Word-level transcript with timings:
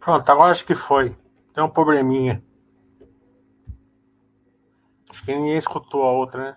Pronto, 0.00 0.30
agora 0.30 0.52
acho 0.52 0.64
que 0.64 0.74
foi. 0.74 1.16
Tem 1.54 1.62
um 1.62 1.68
probleminha. 1.68 2.42
Acho 5.10 5.24
que 5.24 5.34
ninguém 5.34 5.56
escutou 5.56 6.04
a 6.04 6.12
outra, 6.12 6.52
né? 6.52 6.56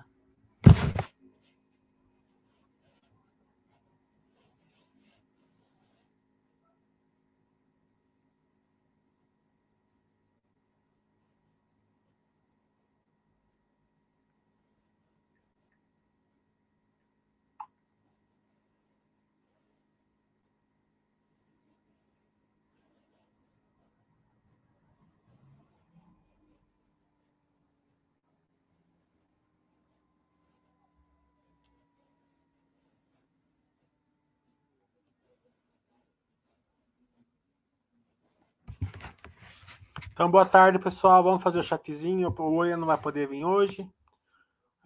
Então, 40.22 40.30
boa 40.30 40.46
tarde, 40.46 40.78
pessoal. 40.78 41.24
Vamos 41.24 41.42
fazer 41.42 41.58
o 41.58 41.64
chatzinho. 41.64 42.30
O 42.30 42.54
Oia 42.58 42.78
não 42.78 42.86
vai 42.86 42.96
poder 42.96 43.28
vir 43.28 43.44
hoje. 43.44 43.90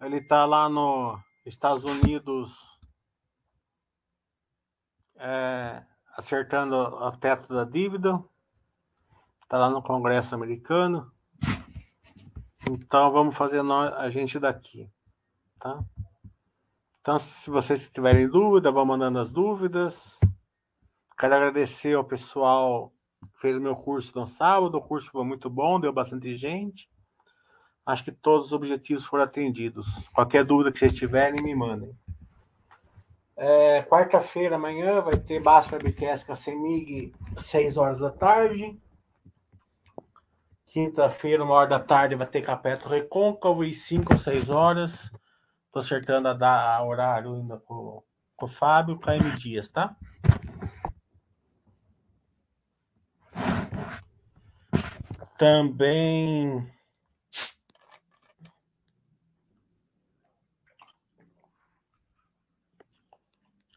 Ele 0.00 0.16
está 0.16 0.46
lá 0.46 0.66
nos 0.66 1.20
Estados 1.44 1.84
Unidos 1.84 2.56
é, 5.16 5.84
acertando 6.16 6.74
o 6.74 7.12
teto 7.18 7.52
da 7.52 7.64
dívida. 7.64 8.18
Está 9.42 9.58
lá 9.58 9.68
no 9.68 9.82
Congresso 9.82 10.34
americano. 10.34 11.12
Então, 12.70 13.12
vamos 13.12 13.36
fazer 13.36 13.60
a 13.60 14.08
gente 14.08 14.38
daqui. 14.38 14.90
Tá? 15.60 15.84
Então, 17.02 17.18
se 17.18 17.50
vocês 17.50 17.90
tiverem 17.90 18.26
dúvida, 18.26 18.72
vão 18.72 18.86
mandando 18.86 19.18
as 19.18 19.30
dúvidas. 19.30 20.18
Quero 21.18 21.34
agradecer 21.34 21.94
ao 21.94 22.04
pessoal 22.04 22.90
fez 23.40 23.58
meu 23.58 23.76
curso 23.76 24.18
no 24.18 24.26
sábado, 24.26 24.76
o 24.76 24.82
curso 24.82 25.10
foi 25.10 25.24
muito 25.24 25.48
bom, 25.50 25.80
deu 25.80 25.92
bastante 25.92 26.36
gente. 26.36 26.88
Acho 27.84 28.04
que 28.04 28.12
todos 28.12 28.46
os 28.46 28.52
objetivos 28.52 29.06
foram 29.06 29.24
atendidos. 29.24 29.86
Qualquer 30.08 30.44
dúvida 30.44 30.72
que 30.72 30.78
vocês 30.78 30.94
tiverem, 30.94 31.42
me 31.42 31.54
mandem. 31.54 31.96
É, 33.36 33.82
Quarta-feira, 33.82 34.56
amanhã, 34.56 35.00
vai 35.00 35.16
ter 35.16 35.40
Basta 35.40 35.76
Webcast 35.76 36.26
com 36.26 36.32
a 36.32 36.36
Semig, 36.36 37.14
6 37.36 37.76
horas 37.76 38.00
da 38.00 38.10
tarde. 38.10 38.76
Quinta-feira, 40.66 41.44
uma 41.44 41.54
hora 41.54 41.68
da 41.68 41.80
tarde, 41.80 42.14
vai 42.14 42.26
ter 42.26 42.42
Capeto 42.42 42.88
Recôncavo 42.88 43.62
e 43.62 43.72
5 43.72 44.14
ou 44.14 44.18
6 44.18 44.50
horas. 44.50 45.10
Estou 45.66 45.80
acertando 45.80 46.28
a, 46.28 46.32
dar, 46.32 46.76
a 46.76 46.84
horário 46.84 47.34
ainda 47.34 47.58
com, 47.58 48.02
com 48.36 48.46
o 48.46 48.48
Fábio, 48.48 48.98
com 48.98 49.10
a 49.10 49.16
M 49.16 49.30
Dias, 49.36 49.68
tá? 49.68 49.94
Também 55.38 56.66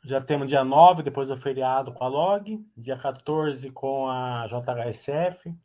Já 0.09 0.19
temos 0.19 0.47
dia 0.47 0.63
9, 0.63 1.03
depois 1.03 1.27
do 1.27 1.37
feriado 1.37 1.93
com 1.93 2.03
a 2.03 2.07
Log, 2.07 2.65
dia 2.75 2.97
14 2.97 3.69
com 3.69 4.07
a 4.07 4.47
JHSF. 4.47 5.55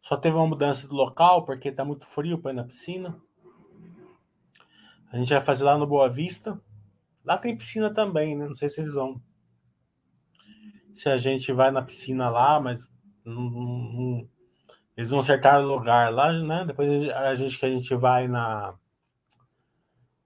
Só 0.00 0.16
teve 0.16 0.36
uma 0.36 0.46
mudança 0.46 0.86
do 0.86 0.94
local, 0.94 1.44
porque 1.44 1.68
está 1.68 1.84
muito 1.84 2.06
frio 2.06 2.38
para 2.38 2.52
ir 2.52 2.54
na 2.54 2.62
piscina. 2.62 3.20
A 5.10 5.16
gente 5.16 5.32
vai 5.32 5.42
fazer 5.42 5.64
lá 5.64 5.76
no 5.76 5.88
Boa 5.88 6.08
Vista. 6.08 6.56
Lá 7.24 7.36
tem 7.36 7.58
piscina 7.58 7.92
também, 7.92 8.36
né? 8.36 8.46
Não 8.46 8.54
sei 8.54 8.70
se 8.70 8.80
eles 8.80 8.94
vão. 8.94 9.20
Se 10.94 11.08
a 11.08 11.18
gente 11.18 11.52
vai 11.52 11.72
na 11.72 11.82
piscina 11.82 12.30
lá, 12.30 12.60
mas 12.60 12.86
não, 13.24 13.42
não, 13.42 14.28
eles 14.98 15.10
vão 15.10 15.20
acertar 15.20 15.60
o 15.60 15.64
lugar 15.64 16.12
lá, 16.12 16.32
né? 16.32 16.64
Depois 16.64 17.08
a 17.10 17.32
gente 17.36 17.56
que 17.56 17.64
a 17.64 17.70
gente 17.70 17.94
vai 17.94 18.26
na, 18.26 18.74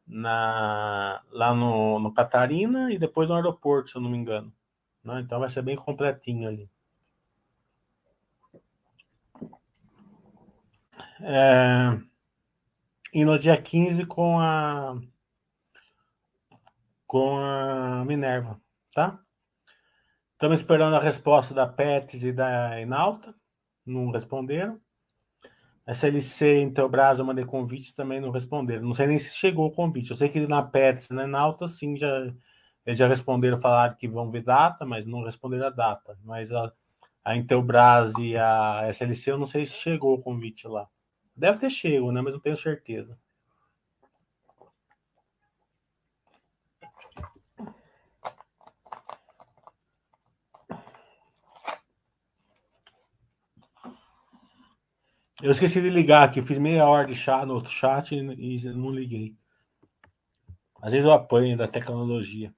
na 0.07 1.23
lá 1.31 1.55
no, 1.55 1.99
no 1.99 2.15
Catarina 2.15 2.91
e 2.91 2.99
depois 2.99 3.29
no 3.29 3.35
aeroporto, 3.35 3.91
se 3.91 3.97
eu 3.97 4.01
não 4.01 4.09
me 4.09 4.17
engano. 4.17 4.51
Né? 5.05 5.21
Então 5.21 5.41
vai 5.41 5.51
ser 5.51 5.61
bem 5.61 5.77
completinho 5.77 6.49
ali. 6.49 6.71
É, 11.21 12.01
e 13.13 13.27
no 13.27 13.39
dia 13.39 13.61
15 13.61 14.07
com 14.07 14.41
a 14.41 14.99
com 17.07 17.37
a 17.37 18.07
Minerva, 18.07 18.59
tá? 18.95 19.21
Estamos 20.33 20.61
esperando 20.61 20.97
a 20.97 21.01
resposta 21.01 21.53
da 21.53 21.67
Pets 21.67 22.23
e 22.23 22.33
da 22.33 22.81
Enalta 22.81 23.35
não 23.87 24.11
responderam. 24.11 24.81
SLC, 25.87 26.61
Intelbras, 26.61 27.19
eu 27.19 27.25
mandei 27.25 27.45
convite 27.45 27.95
também 27.95 28.21
não 28.21 28.31
responderam. 28.31 28.83
Não 28.83 28.95
sei 28.95 29.07
nem 29.07 29.19
se 29.19 29.35
chegou 29.37 29.67
o 29.67 29.73
convite. 29.73 30.11
Eu 30.11 30.17
sei 30.17 30.29
que 30.29 30.47
na 30.47 30.63
Pets, 30.63 31.09
né, 31.11 31.27
na 31.27 31.41
Alta, 31.41 31.67
sim, 31.69 31.97
já, 31.97 32.33
eles 32.87 32.99
já 32.99 33.09
responderam, 33.09 33.61
falaram 33.61 33.97
que 33.97 34.09
vão 34.09 34.31
ver 34.31 34.45
data, 34.45 34.85
mas 34.87 35.07
não 35.07 35.25
responderam 35.25 35.67
a 35.67 35.71
data. 35.71 36.17
Mas 36.25 36.53
a, 36.53 36.73
a 37.25 37.37
Intelbras 37.37 38.13
e 38.19 38.37
a 38.37 38.87
SLC, 38.89 39.33
eu 39.33 39.39
não 39.39 39.47
sei 39.47 39.67
se 39.67 39.75
chegou 39.75 40.15
o 40.15 40.23
convite 40.23 40.69
lá. 40.69 40.89
Deve 41.37 41.59
ter 41.59 41.71
chego, 41.71 42.13
né, 42.13 42.21
mas 42.21 42.33
não 42.35 42.41
tenho 42.41 42.57
certeza. 42.57 43.19
Eu 55.43 55.51
esqueci 55.51 55.83
de 55.83 55.91
ligar 55.91 56.23
aqui, 56.23 56.41
fiz 56.41 56.57
meia 56.57 56.87
hora 56.87 57.05
de 57.05 57.17
chat 57.17 57.45
no 57.45 57.55
outro 57.55 57.73
chat 57.73 58.15
e, 58.15 58.19
e 58.19 58.65
não 58.75 58.93
liguei. 58.93 59.35
Às 60.81 60.93
vezes 60.93 61.05
eu 61.05 61.13
apanho 61.13 61.57
da 61.57 61.67
tecnologia. 61.67 62.55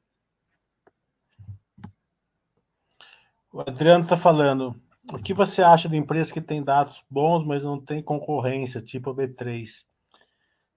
O 3.50 3.60
Adriano 3.62 4.04
está 4.04 4.18
falando. 4.18 4.78
O 5.10 5.18
que 5.18 5.32
você 5.32 5.62
acha 5.62 5.88
de 5.88 5.96
empresas 5.96 6.30
que 6.30 6.42
têm 6.42 6.62
dados 6.62 7.02
bons, 7.08 7.42
mas 7.46 7.62
não 7.62 7.80
tem 7.80 8.02
concorrência, 8.02 8.82
tipo 8.82 9.08
a 9.10 9.14
B3? 9.14 9.82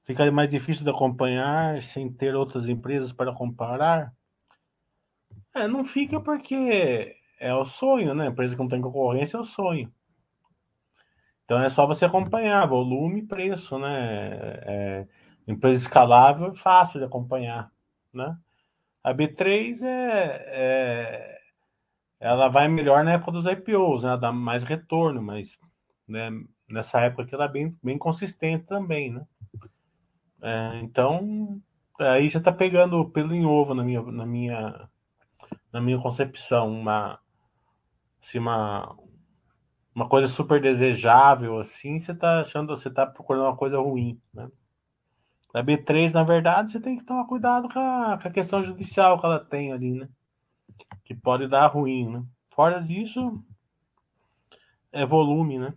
Fica 0.05 0.31
mais 0.31 0.49
difícil 0.49 0.85
de 0.85 0.89
acompanhar 0.89 1.81
sem 1.81 2.09
ter 2.09 2.35
outras 2.35 2.69
empresas 2.69 3.11
para 3.11 3.33
comparar? 3.33 4.13
É, 5.53 5.67
não 5.67 5.83
fica 5.83 6.21
porque 6.21 7.17
é 7.37 7.53
o 7.53 7.65
sonho, 7.65 8.13
né? 8.13 8.27
Empresa 8.27 8.55
que 8.55 8.61
não 8.61 8.69
tem 8.69 8.79
concorrência 8.79 9.35
é 9.35 9.39
o 9.41 9.43
sonho. 9.43 9.91
Então 11.47 11.63
é 11.63 11.69
só 11.69 11.87
você 11.87 12.03
acompanhar 12.03 12.67
volume 12.67 13.21
e 13.21 13.25
preço, 13.25 13.79
né? 13.79 14.27
É, 14.65 15.07
empresa 15.47 15.81
escalável 15.81 16.51
é 16.51 16.55
fácil 16.55 16.99
de 16.99 17.05
acompanhar, 17.05 17.71
né? 18.13 18.37
A 19.01 19.13
B3 19.13 19.81
é, 19.81 20.43
é 20.49 21.37
ela 22.19 22.49
vai 22.49 22.67
melhor 22.67 23.05
na 23.05 23.13
época 23.13 23.31
dos 23.31 23.45
IPOs, 23.45 24.03
né? 24.03 24.17
Dá 24.17 24.29
mais 24.29 24.61
retorno, 24.63 25.21
mas 25.21 25.57
né, 26.05 26.29
nessa 26.69 26.99
época 26.99 27.25
que 27.25 27.33
ela 27.33 27.45
é 27.45 27.49
bem, 27.49 27.77
bem 27.81 27.97
consistente 27.97 28.65
também, 28.65 29.13
né? 29.13 29.25
É, 30.41 30.79
então 30.83 31.61
aí 31.97 32.29
você 32.29 32.39
está 32.39 32.51
pegando 32.51 33.09
pelo 33.11 33.33
em 33.33 33.45
ovo 33.45 33.73
na 33.73 33.85
minha, 33.85 34.01
na 34.01 34.25
minha, 34.25 34.89
na 35.71 35.79
minha 35.79 35.97
concepção, 35.97 36.69
uma, 36.69 37.17
assim, 38.21 38.39
uma, 38.39 38.97
uma 39.97 40.07
coisa 40.07 40.27
super 40.27 40.61
desejável 40.61 41.59
assim, 41.59 41.97
você 41.97 42.11
está 42.11 42.41
achando, 42.41 42.77
você 42.77 42.87
está 42.87 43.03
procurando 43.07 43.45
uma 43.45 43.57
coisa 43.57 43.79
ruim, 43.79 44.21
né? 44.31 44.47
A 45.51 45.63
B3, 45.63 46.13
na 46.13 46.23
verdade, 46.23 46.71
você 46.71 46.79
tem 46.79 46.97
que 46.99 47.03
tomar 47.03 47.25
cuidado 47.25 47.67
com 47.67 47.79
a, 47.79 48.15
com 48.21 48.27
a 48.27 48.31
questão 48.31 48.63
judicial 48.63 49.19
que 49.19 49.25
ela 49.25 49.43
tem 49.43 49.73
ali, 49.73 49.93
né? 49.93 50.07
Que 51.03 51.15
pode 51.15 51.47
dar 51.47 51.65
ruim, 51.65 52.11
né? 52.11 52.23
Fora 52.51 52.79
disso, 52.79 53.43
é 54.91 55.03
volume, 55.03 55.57
né? 55.57 55.73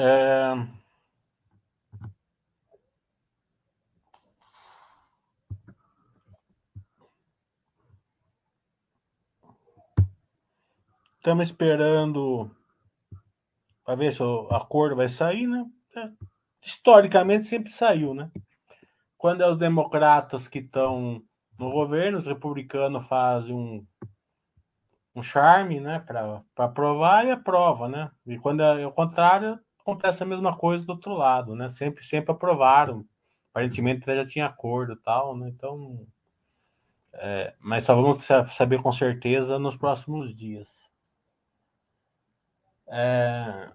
É... 0.00 0.78
estamos 11.18 11.48
esperando 11.48 12.48
para 13.84 13.96
ver 13.96 14.12
se 14.12 14.22
o 14.22 14.48
acordo 14.50 14.94
vai 14.94 15.08
sair, 15.08 15.46
né? 15.46 15.64
É, 15.96 16.08
historicamente 16.62 17.46
sempre 17.46 17.70
saiu, 17.70 18.14
né? 18.14 18.30
Quando 19.16 19.42
é 19.42 19.50
os 19.50 19.58
democratas 19.58 20.46
que 20.46 20.60
estão 20.60 21.20
no 21.58 21.70
governo, 21.72 22.18
os 22.18 22.26
republicanos 22.26 23.06
fazem 23.08 23.52
um, 23.52 23.84
um 25.16 25.22
charme, 25.22 25.80
né, 25.80 25.98
para 25.98 26.42
aprovar 26.56 27.26
e 27.26 27.32
aprova, 27.32 27.88
né? 27.88 28.10
E 28.24 28.38
quando 28.38 28.62
é 28.62 28.86
o 28.86 28.92
contrário, 28.92 29.58
acontece 29.88 30.22
a 30.22 30.26
mesma 30.26 30.54
coisa 30.54 30.84
do 30.84 30.90
outro 30.90 31.14
lado, 31.14 31.54
né? 31.54 31.70
Sempre, 31.70 32.04
sempre 32.04 32.30
aprovaram. 32.32 33.06
Aparentemente 33.50 34.04
já 34.06 34.26
tinha 34.26 34.46
acordo 34.46 34.92
e 34.92 34.96
tal, 34.96 35.36
né? 35.36 35.48
Então, 35.48 36.06
é, 37.14 37.54
mas 37.58 37.84
só 37.84 37.94
vamos 37.94 38.24
saber 38.54 38.82
com 38.82 38.92
certeza 38.92 39.58
nos 39.58 39.76
próximos 39.76 40.36
dias. 40.36 40.68
É... 42.86 43.70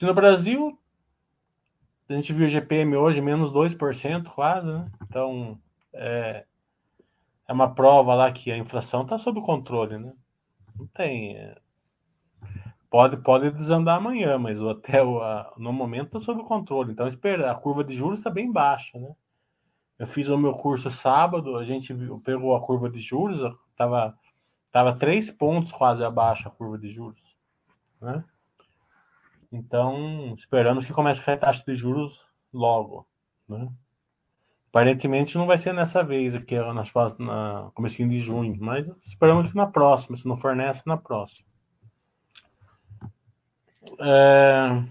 no 0.00 0.14
Brasil, 0.14 0.78
a 2.08 2.12
gente 2.14 2.32
viu 2.32 2.46
o 2.46 2.48
GPM 2.48 2.96
hoje 2.96 3.20
menos 3.20 3.50
2% 3.50 4.30
quase, 4.30 4.66
né? 4.66 4.88
Então, 5.02 5.60
é, 5.98 6.44
é 7.46 7.52
uma 7.52 7.74
prova 7.74 8.14
lá 8.14 8.32
que 8.32 8.50
a 8.50 8.56
inflação 8.56 9.02
está 9.02 9.18
sob 9.18 9.40
controle, 9.42 9.98
né? 9.98 10.12
Não 10.78 10.86
tem. 10.88 11.36
É, 11.36 11.58
pode, 12.90 13.16
pode 13.18 13.50
desandar 13.50 13.96
amanhã, 13.96 14.38
mas 14.38 14.60
o, 14.60 14.70
a, 15.20 15.52
no 15.56 15.72
momento 15.72 16.18
está 16.18 16.20
sob 16.20 16.42
controle. 16.44 16.92
Então, 16.92 17.08
espera, 17.08 17.50
a 17.50 17.54
curva 17.54 17.82
de 17.82 17.94
juros 17.94 18.20
está 18.20 18.30
bem 18.30 18.50
baixa, 18.50 18.98
né? 18.98 19.14
Eu 19.98 20.06
fiz 20.06 20.28
o 20.28 20.38
meu 20.38 20.54
curso 20.54 20.90
sábado, 20.90 21.56
a 21.56 21.64
gente 21.64 21.92
pegou 22.22 22.54
a 22.54 22.60
curva 22.60 22.88
de 22.88 23.00
juros, 23.00 23.40
estava 23.72 24.16
tava 24.70 24.94
três 24.94 25.30
pontos 25.30 25.72
quase 25.72 26.04
abaixo 26.04 26.46
a 26.46 26.50
curva 26.50 26.78
de 26.78 26.88
juros, 26.90 27.20
né? 28.00 28.24
Então, 29.50 30.34
esperamos 30.36 30.84
que 30.84 30.92
comece 30.92 31.20
a 31.20 31.24
cair 31.24 31.34
a 31.36 31.38
taxa 31.38 31.64
de 31.66 31.74
juros 31.74 32.20
logo, 32.52 33.08
né? 33.48 33.68
Aparentemente 34.68 35.36
não 35.38 35.46
vai 35.46 35.56
ser 35.58 35.72
nessa 35.72 36.02
vez 36.02 36.34
aqui, 36.34 36.54
na, 36.56 36.84
na 37.18 37.70
comecinho 37.74 38.08
de 38.08 38.18
junho, 38.18 38.56
mas 38.60 38.86
esperamos 39.06 39.50
que 39.50 39.56
na 39.56 39.66
próxima, 39.66 40.16
se 40.16 40.26
não 40.26 40.36
for 40.36 40.54
nessa, 40.54 40.82
na 40.86 40.96
próxima. 40.96 41.46
É... 44.00 44.84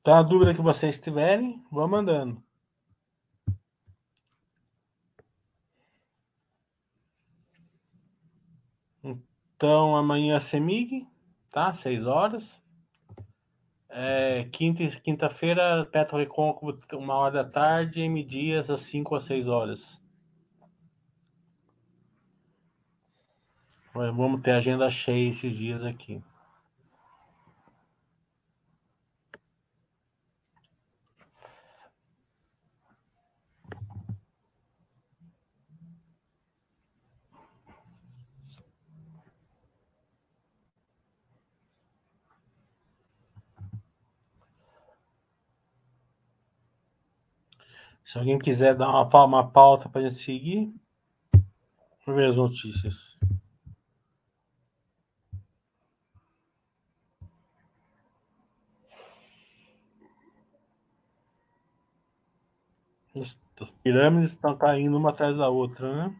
Então, 0.00 0.14
a 0.14 0.22
dúvida 0.22 0.52
que 0.52 0.60
vocês 0.60 0.98
tiverem, 0.98 1.64
vão 1.70 1.88
mandando. 1.88 2.42
Então, 9.62 9.94
amanhã 9.94 10.40
CEMIG, 10.40 11.06
tá? 11.52 11.72
6 11.72 12.04
horas. 12.04 12.42
É, 13.88 14.48
quinta 14.50 14.84
quinta-feira, 15.00 15.86
Petro 15.86 16.18
Recôncavo, 16.18 16.76
uma 16.94 17.14
hora 17.14 17.44
da 17.44 17.48
tarde, 17.48 18.00
M 18.00 18.24
Dias, 18.24 18.68
às 18.68 18.80
5 18.80 19.14
às 19.14 19.22
6 19.22 19.46
horas. 19.46 20.00
Vamos 23.94 24.42
ter 24.42 24.50
agenda 24.50 24.90
cheia 24.90 25.30
esses 25.30 25.56
dias 25.56 25.84
aqui. 25.84 26.20
Se 48.12 48.18
alguém 48.18 48.38
quiser 48.38 48.74
dar 48.76 48.90
uma, 48.90 49.24
uma 49.24 49.50
pauta 49.50 49.88
para 49.88 50.02
a 50.02 50.10
gente 50.10 50.22
seguir, 50.22 50.70
vamos 52.04 52.20
ver 52.20 52.28
as 52.28 52.36
notícias. 52.36 53.18
As 63.16 63.70
pirâmides 63.82 64.32
estão 64.32 64.58
caindo 64.58 64.94
uma 64.94 65.08
atrás 65.08 65.34
da 65.38 65.48
outra, 65.48 66.08
né? 66.10 66.16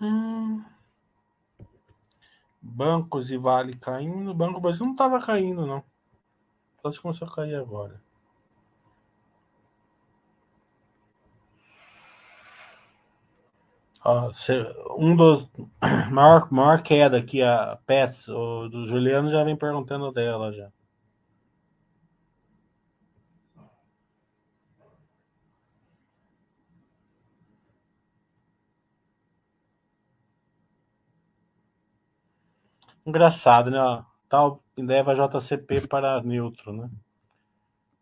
Hum. 0.00 0.75
Bancos 2.66 3.30
e 3.30 3.36
Vale 3.36 3.76
caindo. 3.76 4.34
Banco 4.34 4.60
Brasil 4.60 4.84
não 4.84 4.92
estava 4.92 5.20
caindo, 5.20 5.66
não. 5.66 5.82
Só 6.82 6.90
que 6.90 7.00
começou 7.00 7.28
a 7.28 7.34
cair 7.34 7.54
agora. 7.56 8.00
Um 14.98 15.16
dos 15.16 15.48
maior, 16.12 16.50
maior 16.52 16.82
queda 16.82 17.18
aqui, 17.18 17.42
a 17.42 17.76
Pets, 17.86 18.28
o 18.28 18.68
do 18.68 18.86
Juliano 18.86 19.30
já 19.30 19.42
vem 19.42 19.56
perguntando 19.56 20.12
dela 20.12 20.52
já. 20.52 20.70
Engraçado, 33.06 33.70
né? 33.70 33.78
Tal 34.28 34.62
leva 34.76 35.14
JCP 35.14 35.86
para 35.88 36.20
neutro, 36.22 36.72
né? 36.72 36.90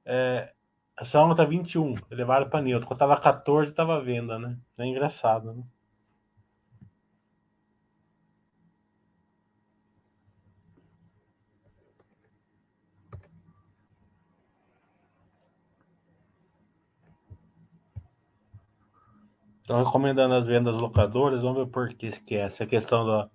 É, 0.05 0.53
essa 0.99 1.21
onda 1.21 1.35
tá 1.37 1.45
21, 1.45 1.95
elevaram 2.11 2.49
para 2.49 2.63
neutro. 2.63 2.87
Quando 2.89 2.99
tava 3.01 3.21
14, 3.21 3.73
tava 3.73 4.01
venda, 4.03 4.39
né? 4.39 4.59
É 4.79 4.87
engraçado, 4.87 5.53
né? 5.53 5.63
Estão 19.61 19.83
recomendando 19.83 20.35
as 20.35 20.47
vendas 20.47 20.75
locadoras, 20.77 21.43
vamos 21.43 21.65
ver 21.65 21.71
por 21.71 21.89
que 21.95 22.07
esquece. 22.07 22.63
A 22.63 22.67
questão 22.67 23.07
da, 23.07 23.31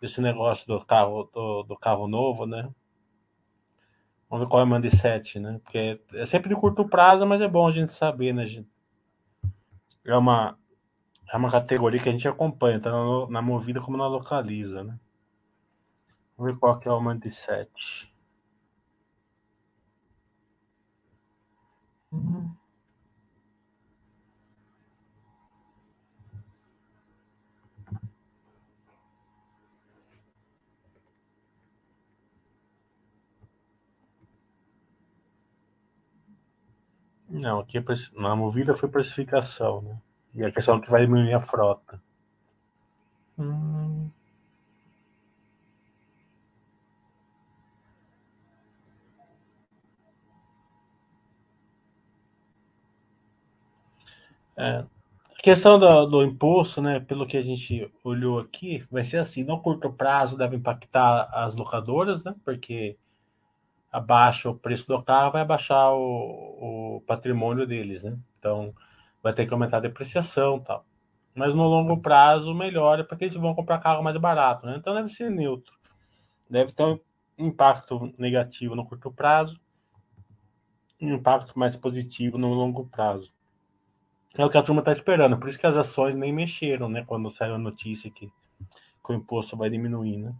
desse 0.00 0.20
negócio 0.20 0.66
do 0.66 0.84
carro, 0.84 1.24
do, 1.32 1.62
do 1.64 1.76
carro 1.76 2.06
novo, 2.06 2.46
né? 2.46 2.68
Vamos 4.28 4.44
ver 4.46 4.50
qual 4.50 4.62
é 4.62 4.64
o 4.64 4.66
mindset, 4.66 5.38
né? 5.38 5.60
Porque 5.62 6.00
é 6.14 6.26
sempre 6.26 6.48
de 6.48 6.56
curto 6.56 6.88
prazo, 6.88 7.24
mas 7.26 7.40
é 7.40 7.48
bom 7.48 7.66
a 7.66 7.72
gente 7.72 7.92
saber, 7.92 8.32
né? 8.32 8.46
Gente? 8.46 8.68
É 10.04 10.16
uma, 10.16 10.58
é 11.32 11.36
uma 11.36 11.50
categoria 11.50 12.00
que 12.00 12.08
a 12.08 12.12
gente 12.12 12.28
acompanha, 12.28 12.80
tá 12.80 12.90
na, 12.90 13.28
na 13.28 13.42
movida 13.42 13.80
como 13.80 13.96
na 13.96 14.06
localiza, 14.06 14.84
né? 14.84 14.98
Vamos 16.36 16.52
ver 16.52 16.58
qual 16.58 16.78
que 16.78 16.88
é 16.88 16.92
o 16.92 17.00
mindset. 17.00 18.12
Uhum. 22.12 22.45
Não, 37.36 37.60
aqui 37.60 37.76
é 37.78 37.82
na 38.14 38.34
movida 38.34 38.74
foi 38.74 38.88
precificação, 38.88 39.82
né? 39.82 39.98
E 40.34 40.44
a 40.44 40.50
questão 40.50 40.76
é 40.78 40.80
que 40.80 40.90
vai 40.90 41.06
diminuir 41.06 41.34
a 41.34 41.40
frota. 41.40 42.00
Hum. 43.38 44.10
É, 54.56 54.78
a 55.38 55.42
questão 55.42 55.78
do, 55.78 56.06
do, 56.06 56.24
imposto, 56.24 56.80
né, 56.80 57.00
pelo 57.00 57.26
que 57.26 57.36
a 57.36 57.42
gente 57.42 57.90
olhou 58.02 58.38
aqui, 58.38 58.82
vai 58.90 59.04
ser 59.04 59.18
assim, 59.18 59.44
no 59.44 59.60
curto 59.60 59.92
prazo 59.92 60.36
deve 60.38 60.56
impactar 60.56 61.28
as 61.32 61.54
locadoras, 61.54 62.24
né, 62.24 62.34
porque 62.44 62.96
abaixa 63.96 64.50
o 64.50 64.54
preço 64.54 64.86
do 64.86 65.02
carro, 65.02 65.32
vai 65.32 65.42
abaixar 65.42 65.92
o, 65.92 66.96
o 66.96 67.00
patrimônio 67.06 67.66
deles, 67.66 68.02
né? 68.02 68.16
Então, 68.38 68.74
vai 69.22 69.32
ter 69.32 69.46
que 69.46 69.52
aumentar 69.52 69.78
a 69.78 69.80
depreciação 69.80 70.60
tal. 70.60 70.84
Mas 71.34 71.54
no 71.54 71.64
longo 71.64 72.00
prazo 72.00 72.54
melhora 72.54 73.04
porque 73.04 73.24
eles 73.24 73.36
vão 73.36 73.54
comprar 73.54 73.78
carro 73.78 74.02
mais 74.02 74.16
barato, 74.16 74.66
né? 74.66 74.76
Então 74.78 74.94
deve 74.94 75.08
ser 75.08 75.30
neutro. 75.30 75.74
Deve 76.48 76.72
ter 76.72 76.82
um 76.84 76.98
impacto 77.38 78.12
negativo 78.18 78.74
no 78.74 78.86
curto 78.86 79.10
prazo 79.10 79.58
um 81.00 81.14
impacto 81.14 81.58
mais 81.58 81.76
positivo 81.76 82.38
no 82.38 82.52
longo 82.54 82.86
prazo. 82.86 83.30
É 84.34 84.44
o 84.44 84.50
que 84.50 84.58
a 84.58 84.62
turma 84.62 84.80
está 84.80 84.92
esperando. 84.92 85.38
Por 85.38 85.48
isso 85.48 85.58
que 85.58 85.66
as 85.66 85.76
ações 85.76 86.14
nem 86.14 86.32
mexeram, 86.32 86.88
né? 86.88 87.04
Quando 87.06 87.30
saiu 87.30 87.54
a 87.54 87.58
notícia 87.58 88.10
que, 88.10 88.26
que 88.26 89.12
o 89.12 89.14
imposto 89.14 89.56
vai 89.56 89.70
diminuir, 89.70 90.18
né? 90.18 90.34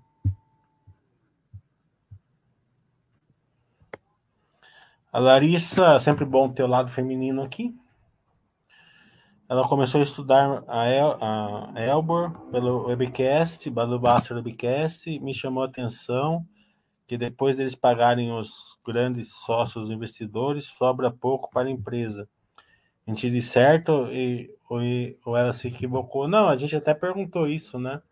A 5.13 5.19
Larissa, 5.19 5.99
sempre 6.01 6.25
bom 6.25 6.53
ter 6.53 6.63
o 6.63 6.67
lado 6.67 6.91
feminino 6.91 7.43
aqui. 7.43 7.75
Ela 9.49 9.67
começou 9.69 10.01
a 10.01 10.05
estudar 10.05 10.65
a, 10.67 10.89
El, 10.89 11.19
a 11.21 11.73
Elbor 11.77 12.33
pelo 12.51 12.87
webcast, 12.89 13.71
pelo 13.71 13.99
Baster 13.99 14.37
Webcast, 14.37 15.19
me 15.21 15.33
chamou 15.33 15.63
a 15.63 15.67
atenção 15.67 16.45
que 17.07 17.17
depois 17.17 17.57
deles 17.57 17.77
pagarem 17.77 18.33
os 18.33 18.77
grandes 18.85 19.33
sócios 19.33 19.91
investidores, 19.91 20.65
sobra 20.65 21.11
pouco 21.11 21.49
para 21.51 21.69
a 21.69 21.71
empresa. 21.71 22.29
A 23.07 23.11
gente 23.11 23.31
disse 23.31 23.51
certo 23.51 24.09
e, 24.11 24.51
ou, 24.69 24.81
ou 25.25 25.37
ela 25.37 25.53
se 25.53 25.69
equivocou? 25.69 26.27
Não, 26.27 26.49
a 26.49 26.57
gente 26.57 26.75
até 26.75 26.93
perguntou 26.93 27.47
isso, 27.47 27.79
né? 27.79 28.03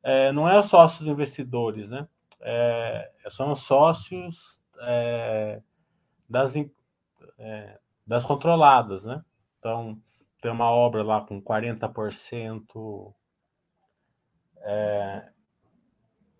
É, 0.00 0.30
não 0.30 0.48
é 0.48 0.58
os 0.58 0.66
sócios 0.66 1.08
investidores, 1.08 1.88
né? 1.88 2.06
É, 2.40 3.10
são 3.30 3.50
os 3.50 3.62
sócios 3.62 4.60
é, 4.82 5.60
das, 6.28 6.54
é, 7.38 7.78
das 8.06 8.24
controladas, 8.24 9.04
né? 9.04 9.24
Então, 9.58 9.98
tem 10.40 10.50
uma 10.50 10.70
obra 10.70 11.02
lá 11.02 11.20
com 11.20 11.40
40% 11.40 13.14
é, 14.62 15.28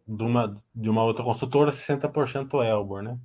de, 0.07 0.23
uma, 0.23 0.63
de 0.75 0.89
uma 0.91 1.05
outra 1.05 1.25
construtora, 1.25 1.73
60% 1.73 2.65
Elbor, 2.65 3.03
né? 3.03 3.19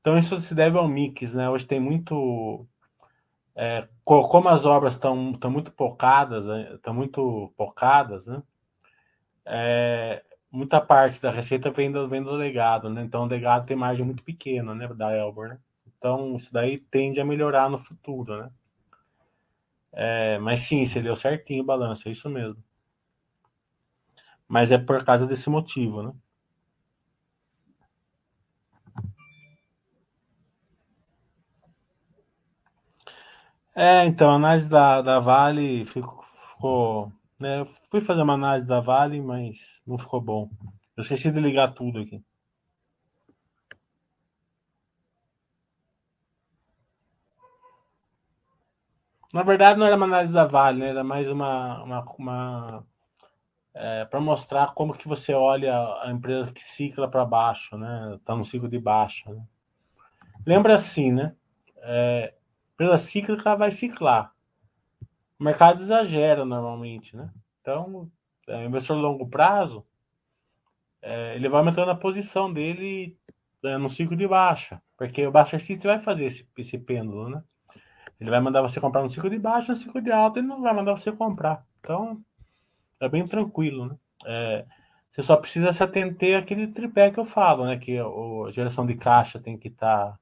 Então, 0.00 0.16
isso 0.18 0.40
se 0.40 0.54
deve 0.54 0.78
ao 0.78 0.88
mix, 0.88 1.32
né? 1.32 1.48
Hoje 1.48 1.66
tem 1.66 1.80
muito... 1.80 2.66
É, 3.54 3.88
como 4.04 4.48
as 4.48 4.64
obras 4.64 4.94
estão 4.94 5.16
muito 5.50 5.72
focadas, 5.72 6.44
estão 6.74 6.94
muito 6.94 7.52
focadas, 7.56 8.24
né? 8.24 8.42
É, 9.44 10.22
muita 10.50 10.80
parte 10.80 11.20
da 11.20 11.30
receita 11.30 11.70
vem 11.70 11.90
do, 11.90 12.08
vem 12.08 12.22
do 12.22 12.32
legado, 12.32 12.88
né? 12.88 13.02
Então 13.02 13.22
o 13.22 13.26
legado 13.26 13.66
tem 13.66 13.76
margem 13.76 14.04
muito 14.04 14.22
pequena, 14.22 14.74
né, 14.74 14.88
da 14.88 15.14
Elbor, 15.16 15.48
né? 15.48 15.58
Então, 15.98 16.36
isso 16.36 16.52
daí 16.52 16.78
tende 16.78 17.20
a 17.20 17.24
melhorar 17.24 17.70
no 17.70 17.78
futuro, 17.78 18.36
né? 18.42 18.50
É, 19.92 20.38
mas 20.38 20.60
sim, 20.60 20.84
você 20.86 21.02
deu 21.02 21.14
certinho 21.16 21.62
o 21.62 21.66
balanço, 21.66 22.08
é 22.08 22.12
isso 22.12 22.28
mesmo. 22.30 22.62
Mas 24.48 24.72
é 24.72 24.78
por 24.78 25.04
causa 25.04 25.26
desse 25.26 25.48
motivo, 25.48 26.02
né? 26.02 26.12
É, 33.74 34.04
então, 34.06 34.30
a 34.30 34.34
análise 34.34 34.68
da, 34.68 35.00
da 35.02 35.20
Vale 35.20 35.84
ficou. 35.86 36.24
ficou 36.50 37.12
né? 37.38 37.64
Fui 37.90 38.00
fazer 38.00 38.22
uma 38.22 38.34
análise 38.34 38.66
da 38.66 38.80
Vale, 38.80 39.20
mas 39.20 39.56
não 39.86 39.98
ficou 39.98 40.20
bom. 40.20 40.50
Eu 40.96 41.02
esqueci 41.02 41.30
de 41.30 41.40
ligar 41.40 41.72
tudo 41.72 42.00
aqui. 42.00 42.22
Na 49.32 49.42
verdade, 49.42 49.78
não 49.78 49.86
era 49.86 49.96
uma 49.96 50.06
análise 50.06 50.32
da 50.32 50.46
Vale, 50.46 50.80
né? 50.80 50.88
era 50.88 51.04
mais 51.04 51.28
uma, 51.28 51.82
uma, 51.82 52.04
uma 52.18 52.86
é, 53.74 54.04
para 54.06 54.20
mostrar 54.20 54.72
como 54.74 54.94
que 54.94 55.06
você 55.06 55.34
olha 55.34 55.74
a 56.02 56.10
empresa 56.10 56.50
que 56.50 56.62
cicla 56.62 57.08
para 57.08 57.24
baixo, 57.24 57.76
né? 57.76 58.14
Está 58.16 58.34
no 58.34 58.44
ciclo 58.44 58.68
de 58.68 58.78
baixo. 58.78 59.30
Né? 59.30 59.42
Lembra 60.46 60.74
assim, 60.74 61.12
né? 61.12 61.34
É, 61.76 62.34
empresa 62.72 62.98
cíclica 62.98 63.54
vai 63.54 63.70
ciclar. 63.70 64.32
O 65.38 65.44
mercado 65.44 65.82
exagera 65.82 66.44
normalmente, 66.44 67.14
né? 67.14 67.30
Então, 67.60 68.10
é, 68.48 68.64
investidor 68.64 68.96
longo 68.96 69.28
prazo, 69.28 69.84
é, 71.02 71.36
ele 71.36 71.48
vai 71.48 71.60
aumentando 71.60 71.90
a 71.90 71.94
posição 71.94 72.52
dele 72.52 73.16
é, 73.62 73.76
no 73.76 73.90
ciclo 73.90 74.16
de 74.16 74.26
baixa, 74.26 74.80
porque 74.96 75.26
o 75.26 75.30
Buster 75.30 75.60
System 75.60 75.90
vai 75.90 76.00
fazer 76.00 76.24
esse, 76.24 76.48
esse 76.56 76.78
pêndulo, 76.78 77.28
né? 77.28 77.42
Ele 78.20 78.30
vai 78.30 78.40
mandar 78.40 78.62
você 78.62 78.80
comprar 78.80 79.02
no 79.02 79.10
ciclo 79.10 79.30
de 79.30 79.38
baixo, 79.38 79.70
no 79.70 79.76
ciclo 79.76 80.02
de 80.02 80.10
alta, 80.10 80.38
ele 80.38 80.48
não 80.48 80.60
vai 80.60 80.74
mandar 80.74 80.92
você 80.92 81.12
comprar. 81.12 81.64
Então, 81.80 82.20
é 83.00 83.08
bem 83.08 83.26
tranquilo, 83.26 83.86
né? 83.86 83.96
É, 84.26 84.66
você 85.12 85.22
só 85.22 85.36
precisa 85.36 85.72
se 85.72 85.82
atentar 85.82 86.40
àquele 86.40 86.68
tripé 86.68 87.10
que 87.10 87.18
eu 87.18 87.24
falo, 87.24 87.64
né? 87.66 87.76
Que 87.76 87.98
a 87.98 88.50
geração 88.50 88.86
de 88.86 88.94
caixa 88.94 89.38
tem 89.38 89.56
que 89.56 89.68
estar. 89.68 90.12
Tá, 90.12 90.18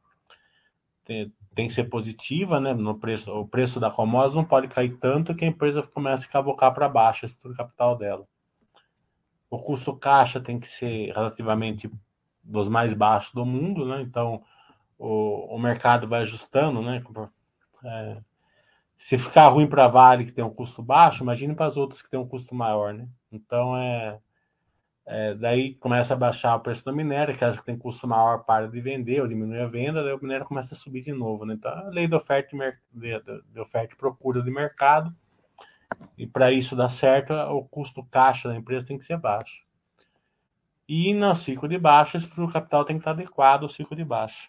tem, 1.55 1.69
que 1.69 1.73
ser 1.75 1.85
positiva, 1.85 2.61
né? 2.61 2.75
No 2.75 2.99
preço, 2.99 3.33
o 3.33 3.47
preço 3.47 3.81
da 3.81 3.91
commodity 3.91 4.37
não 4.37 4.45
pode 4.45 4.69
cair 4.69 4.97
tanto 4.99 5.35
que 5.35 5.45
a 5.45 5.49
empresa 5.49 5.83
comece 5.83 6.27
a 6.27 6.29
cavocar 6.29 6.75
para 6.75 6.89
baixo 6.89 7.25
a 7.25 7.29
estrutura 7.29 7.57
capital 7.57 7.97
dela. 7.97 8.27
O 9.49 9.59
custo 9.59 9.97
caixa 9.97 10.41
tem 10.41 10.59
que 10.59 10.67
ser 10.67 11.13
relativamente 11.13 11.91
dos 12.43 12.69
mais 12.69 12.93
baixos 12.93 13.33
do 13.33 13.45
mundo, 13.47 13.87
né? 13.87 14.03
Então, 14.03 14.43
o, 14.99 15.55
o 15.55 15.59
mercado 15.59 16.09
vai 16.09 16.23
ajustando, 16.23 16.83
né? 16.83 17.03
É, 17.87 18.19
se 18.99 19.17
ficar 19.19 19.49
ruim 19.49 19.67
para 19.67 19.85
a 19.85 19.89
Vale, 19.89 20.25
que 20.25 20.33
tem 20.33 20.45
um 20.45 20.51
custo 20.51 20.83
baixo, 20.83 21.23
imagine 21.23 21.55
para 21.55 21.67
as 21.67 21.77
outras 21.77 22.03
que 22.03 22.11
tem 22.11 22.19
um 22.19 22.27
custo 22.27 22.55
maior, 22.55 22.93
né? 22.93 23.09
Então, 23.31 23.77
é, 23.77 24.19
é, 25.05 25.35
daí 25.35 25.75
começa 25.75 26.15
a 26.15 26.17
baixar 26.17 26.57
o 26.57 26.61
preço 26.61 26.85
do 26.85 26.93
minério, 26.93 27.37
que 27.37 27.45
as 27.45 27.57
que 27.57 27.65
tem 27.65 27.79
custo 27.79 28.09
maior 28.09 28.45
para 28.45 28.69
de 28.69 28.81
vender 28.81 29.21
ou 29.21 29.29
diminui 29.29 29.61
a 29.61 29.67
venda, 29.67 30.03
daí 30.03 30.13
o 30.13 30.21
minério 30.21 30.47
começa 30.47 30.75
a 30.75 30.77
subir 30.77 31.03
de 31.03 31.13
novo, 31.13 31.45
né? 31.45 31.55
Então, 31.55 31.71
a 31.71 31.89
lei 31.91 32.09
de 32.09 32.15
oferta 32.15 32.57
de, 32.91 33.61
oferta 33.61 33.95
e 33.95 33.97
procura 33.97 34.43
de 34.43 34.51
mercado, 34.51 35.15
e 36.19 36.27
para 36.27 36.51
isso 36.51 36.75
dar 36.75 36.89
certo, 36.89 37.33
o 37.33 37.65
custo 37.65 38.03
caixa 38.05 38.49
da 38.49 38.57
empresa 38.57 38.87
tem 38.87 38.99
que 38.99 39.05
ser 39.05 39.19
baixo. 39.19 39.65
E 40.89 41.15
no 41.15 41.35
ciclo 41.35 41.69
de 41.69 41.79
baixa, 41.79 42.19
o 42.39 42.51
capital 42.51 42.85
tem 42.85 42.97
que 42.97 43.01
estar 43.01 43.13
adequado 43.13 43.63
ao 43.63 43.69
ciclo 43.69 43.97
de 43.97 44.05
baixa. 44.05 44.49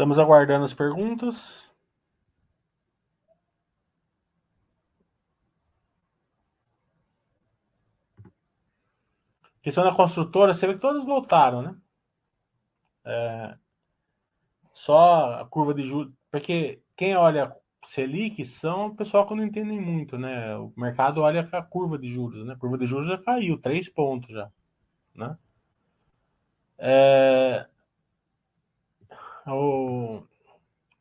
Estamos 0.00 0.18
aguardando 0.18 0.64
as 0.64 0.72
perguntas. 0.72 1.70
Questão 9.62 9.84
da 9.84 9.94
construtora, 9.94 10.54
você 10.54 10.66
vê 10.66 10.72
que 10.72 10.80
todos 10.80 11.04
voltaram, 11.04 11.60
né? 11.60 11.76
É, 13.04 13.58
só 14.72 15.34
a 15.42 15.46
curva 15.46 15.74
de 15.74 15.86
juros, 15.86 16.14
porque 16.30 16.80
quem 16.96 17.14
olha 17.14 17.54
Selic 17.84 18.42
são 18.46 18.86
o 18.86 18.96
pessoal 18.96 19.28
que 19.28 19.34
não 19.34 19.44
entendem 19.44 19.78
muito, 19.78 20.16
né? 20.16 20.56
O 20.56 20.72
mercado 20.78 21.20
olha 21.20 21.46
a 21.52 21.62
curva 21.62 21.98
de 21.98 22.08
juros, 22.08 22.46
né? 22.46 22.54
A 22.54 22.58
curva 22.58 22.78
de 22.78 22.86
juros 22.86 23.06
já 23.06 23.18
caiu, 23.18 23.60
três 23.60 23.86
pontos 23.86 24.30
já, 24.30 24.50
né? 25.14 25.36
É, 26.78 27.66
o 29.46 30.22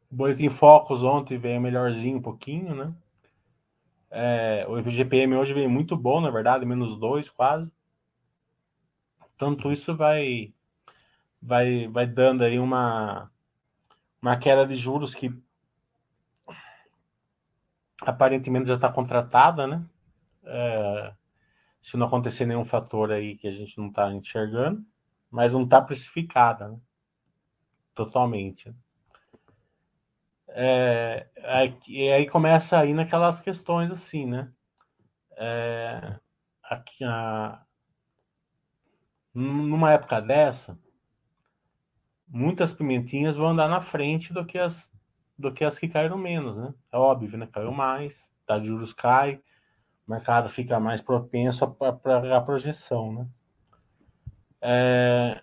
Boletim 0.10 0.50
Focus 0.50 1.04
ontem 1.04 1.38
veio 1.38 1.62
melhorzinho 1.62 2.18
um 2.18 2.22
pouquinho, 2.22 2.76
né? 2.76 2.94
É, 4.12 4.66
o 4.68 4.80
IGPM 4.80 5.36
hoje 5.36 5.54
veio 5.54 5.70
muito 5.70 5.96
bom, 5.96 6.20
na 6.20 6.32
verdade, 6.32 6.66
menos 6.66 6.98
dois 7.00 7.30
quase. 7.30 7.72
Tanto 9.38 9.72
isso 9.72 9.96
vai 9.96 10.54
vai 11.42 11.88
vai 11.88 12.08
dando 12.08 12.44
aí 12.44 12.60
uma 12.60 13.32
uma 14.22 14.38
queda 14.38 14.66
de 14.66 14.76
juros 14.76 15.16
que 15.16 15.34
aparentemente 18.02 18.68
já 18.68 18.76
está 18.76 18.92
contratada, 18.92 19.68
né? 19.68 19.86
É, 20.44 21.14
se 21.82 21.98
não 21.98 22.08
acontecer 22.08 22.46
nenhum 22.46 22.66
fator 22.66 23.12
aí 23.12 23.38
que 23.38 23.48
a 23.48 23.52
gente 23.52 23.78
não 23.78 23.88
está 23.90 24.12
enxergando, 24.12 24.84
mas 25.30 25.54
não 25.54 25.64
está 25.64 25.82
precificada, 25.82 26.70
né? 26.70 26.80
Totalmente. 28.00 28.74
É, 30.48 31.28
e 31.86 32.10
aí 32.10 32.30
começa 32.30 32.80
aí 32.80 32.94
naquelas 32.94 33.42
questões 33.42 33.92
assim, 33.92 34.26
né? 34.26 34.50
É, 35.36 36.16
aqui, 36.64 37.04
a, 37.04 37.62
numa 39.34 39.92
época 39.92 40.22
dessa, 40.22 40.80
muitas 42.26 42.72
pimentinhas 42.72 43.36
vão 43.36 43.50
andar 43.50 43.68
na 43.68 43.82
frente 43.82 44.32
do 44.32 44.46
que 44.46 44.58
as, 44.58 44.90
do 45.38 45.54
que, 45.54 45.66
as 45.66 45.78
que 45.78 45.90
caíram 45.90 46.18
menos, 46.18 46.56
né? 46.56 46.74
É 46.94 46.98
óbvio, 46.98 47.38
né? 47.38 47.50
Caiu 47.52 47.74
mais, 47.74 48.18
tá 48.46 48.58
juros 48.62 48.94
cai, 48.94 49.42
o 50.08 50.12
mercado 50.12 50.48
fica 50.48 50.80
mais 50.80 51.02
propenso 51.02 51.70
para 51.70 52.38
a 52.38 52.42
projeção, 52.42 53.12
né? 53.12 53.28
É, 54.62 55.42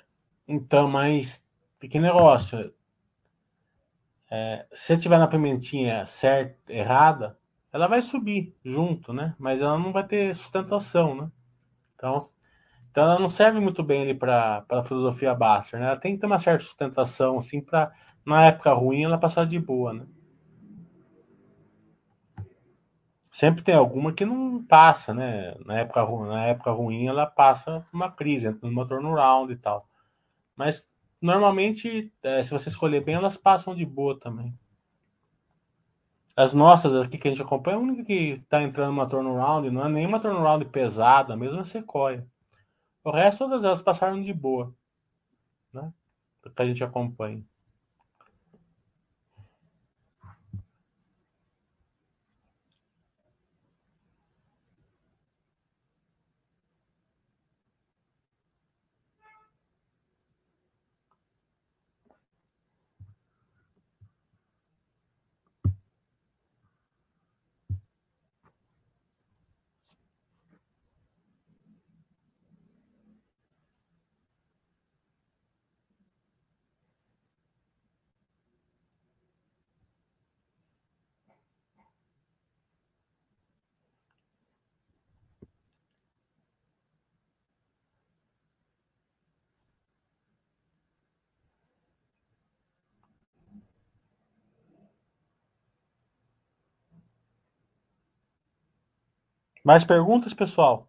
então, 0.48 0.88
mas 0.88 1.45
que 1.88 1.98
negócio? 1.98 2.72
É, 4.30 4.66
se 4.72 4.96
tiver 4.98 5.18
na 5.18 5.28
pimentinha 5.28 6.06
certa, 6.06 6.72
errada, 6.72 7.38
ela 7.72 7.86
vai 7.86 8.02
subir 8.02 8.56
junto, 8.64 9.12
né? 9.12 9.34
Mas 9.38 9.60
ela 9.60 9.78
não 9.78 9.92
vai 9.92 10.06
ter 10.06 10.34
sustentação, 10.34 11.14
né? 11.14 11.30
Então, 11.94 12.28
então 12.90 13.04
ela 13.04 13.18
não 13.18 13.28
serve 13.28 13.60
muito 13.60 13.82
bem 13.82 14.02
ali 14.02 14.14
para 14.14 14.64
a 14.68 14.84
filosofia 14.84 15.34
Baster, 15.34 15.78
né? 15.78 15.86
Ela 15.86 15.96
tem 15.96 16.14
que 16.14 16.20
ter 16.20 16.26
uma 16.26 16.38
certa 16.38 16.64
sustentação, 16.64 17.38
assim, 17.38 17.60
para 17.60 17.92
na 18.24 18.46
época 18.46 18.72
ruim 18.72 19.04
ela 19.04 19.18
passar 19.18 19.46
de 19.46 19.58
boa, 19.58 19.92
né? 19.92 20.06
Sempre 23.30 23.62
tem 23.62 23.74
alguma 23.74 24.14
que 24.14 24.24
não 24.24 24.64
passa, 24.64 25.12
né? 25.12 25.54
Na 25.66 25.80
época, 25.80 26.06
na 26.26 26.46
época 26.46 26.70
ruim 26.70 27.06
ela 27.06 27.26
passa 27.26 27.86
uma 27.92 28.10
crise, 28.10 28.46
entra 28.46 28.66
numa 28.66 28.88
turnaround 28.88 29.52
e 29.52 29.56
tal. 29.56 29.86
Mas 30.56 30.82
normalmente, 31.26 32.12
é, 32.22 32.42
se 32.42 32.50
você 32.50 32.68
escolher 32.68 33.04
bem, 33.04 33.16
elas 33.16 33.36
passam 33.36 33.74
de 33.74 33.84
boa 33.84 34.18
também. 34.18 34.56
As 36.36 36.52
nossas 36.52 36.94
aqui 36.94 37.18
que 37.18 37.28
a 37.28 37.30
gente 37.30 37.42
acompanha, 37.42 37.76
a 37.76 37.80
única 37.80 38.04
que 38.04 38.40
está 38.42 38.62
entrando 38.62 38.88
numa 38.88 39.08
turnaround 39.08 39.70
não 39.70 39.84
é 39.84 39.88
nenhuma 39.88 40.20
turnaround 40.20 40.64
pesada, 40.66 41.34
mesmo 41.36 41.60
a 41.60 41.64
Sequoia. 41.64 42.26
O 43.02 43.10
resto, 43.10 43.38
todas 43.38 43.64
elas 43.64 43.82
passaram 43.82 44.22
de 44.22 44.32
boa, 44.32 44.74
né? 45.72 45.92
Que 46.42 46.62
a 46.62 46.66
gente 46.66 46.84
acompanha. 46.84 47.42
Mais 99.66 99.84
perguntas, 99.84 100.32
pessoal? 100.32 100.86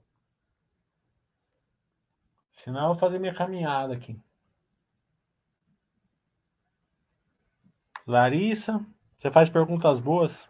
Senão 2.52 2.82
eu 2.82 2.88
vou 2.90 2.96
fazer 2.96 3.18
minha 3.18 3.34
caminhada 3.34 3.96
aqui. 3.96 4.22
Larissa, 8.06 8.86
você 9.18 9.32
faz 9.32 9.50
perguntas 9.50 10.00
boas? 10.00 10.48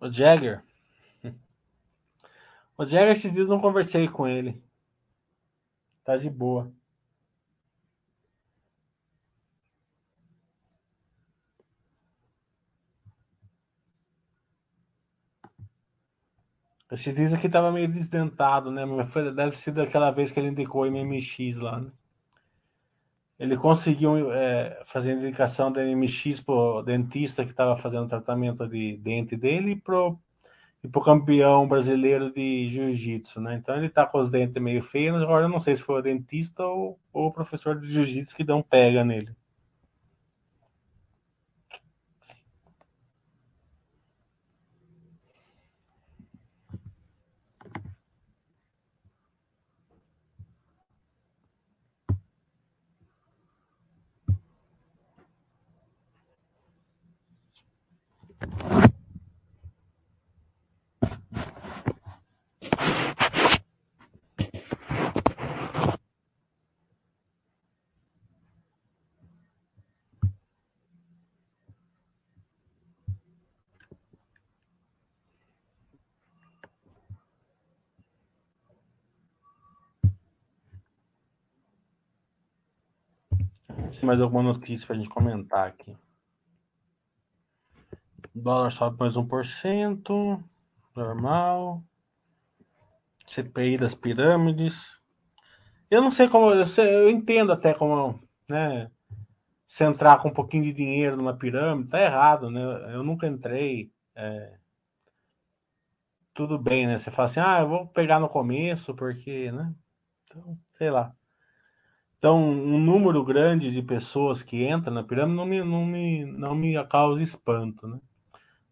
O 0.00 0.08
Jagger. 0.08 0.62
O 2.76 2.84
Jagger, 2.86 3.12
esses 3.12 3.32
dias 3.32 3.48
não 3.48 3.60
conversei 3.60 4.08
com 4.08 4.26
ele. 4.26 4.62
Tá 6.04 6.16
de 6.16 6.28
boa. 6.30 6.72
Esses 16.90 17.14
dias 17.14 17.32
aqui 17.32 17.48
tava 17.48 17.72
meio 17.72 17.88
desdentado, 17.88 18.70
né? 18.70 18.84
Deve 19.34 19.56
ser 19.56 19.72
daquela 19.72 20.10
vez 20.10 20.30
que 20.30 20.38
ele 20.38 20.48
indicou 20.48 20.82
o 20.82 20.86
MMX 20.86 21.56
lá, 21.58 21.80
né? 21.80 21.90
Ele 23.38 23.56
conseguiu 23.56 24.32
é, 24.32 24.84
fazer 24.86 25.12
a 25.12 25.14
indicação 25.14 25.72
da 25.72 25.82
MMX 25.82 26.40
pro 26.40 26.82
dentista 26.82 27.44
que 27.44 27.50
estava 27.50 27.76
fazendo 27.76 28.08
tratamento 28.08 28.66
de 28.68 28.96
dente 28.98 29.36
dele 29.36 29.72
e 29.72 29.76
pro 29.76 30.18
e 30.84 30.88
pro 30.88 31.00
campeão 31.00 31.66
brasileiro 31.66 32.30
de 32.30 32.68
jiu-jitsu, 32.68 33.40
né? 33.40 33.54
Então 33.56 33.74
ele 33.76 33.88
tá 33.88 34.04
com 34.04 34.18
os 34.20 34.30
dentes 34.30 34.62
meio 34.62 34.82
feios, 34.82 35.22
agora 35.22 35.46
eu 35.46 35.48
não 35.48 35.58
sei 35.58 35.74
se 35.74 35.82
foi 35.82 36.00
o 36.00 36.02
dentista 36.02 36.62
ou, 36.62 36.98
ou 37.10 37.28
o 37.28 37.32
professor 37.32 37.80
de 37.80 37.86
jiu-jitsu 37.88 38.36
que 38.36 38.44
dão 38.44 38.62
pega 38.62 39.02
nele. 39.02 39.34
Tem 83.94 84.06
mais 84.06 84.20
alguma 84.20 84.42
notícia 84.42 84.86
para 84.86 84.96
a 84.96 84.98
gente 84.98 85.08
comentar 85.08 85.68
aqui? 85.68 85.96
O 88.34 88.40
dólar 88.40 88.70
sobe 88.70 88.98
mais 88.98 89.16
1%, 89.16 90.42
normal. 90.94 91.82
CPI 93.26 93.78
das 93.78 93.94
pirâmides. 93.94 95.00
Eu 95.90 96.02
não 96.02 96.10
sei 96.10 96.28
como, 96.28 96.50
eu, 96.50 96.66
sei, 96.66 96.94
eu 96.94 97.10
entendo 97.10 97.52
até 97.52 97.72
como, 97.72 98.20
né, 98.48 98.90
se 99.66 99.84
entrar 99.84 100.18
com 100.20 100.28
um 100.28 100.32
pouquinho 100.32 100.64
de 100.64 100.72
dinheiro 100.72 101.16
numa 101.16 101.36
pirâmide, 101.36 101.90
tá 101.90 102.00
errado, 102.00 102.50
né? 102.50 102.60
Eu 102.94 103.02
nunca 103.02 103.26
entrei. 103.26 103.90
É, 104.14 104.56
tudo 106.34 106.58
bem, 106.58 106.86
né? 106.86 106.98
Você 106.98 107.10
fala 107.10 107.26
assim, 107.26 107.40
ah, 107.40 107.60
eu 107.60 107.68
vou 107.68 107.86
pegar 107.86 108.18
no 108.18 108.28
começo, 108.28 108.94
porque, 108.94 109.50
né? 109.52 109.74
Então, 110.24 110.58
sei 110.76 110.90
lá. 110.90 111.14
Então, 112.24 112.42
um 112.42 112.78
número 112.78 113.22
grande 113.22 113.70
de 113.70 113.82
pessoas 113.82 114.42
que 114.42 114.66
entram 114.66 114.94
na 114.94 115.04
pirâmide 115.04 115.36
não 115.36 115.44
me, 115.44 115.62
não 115.62 115.84
me, 115.84 116.24
não 116.24 116.54
me 116.54 116.82
causa 116.86 117.22
espanto, 117.22 117.86
né? 117.86 118.00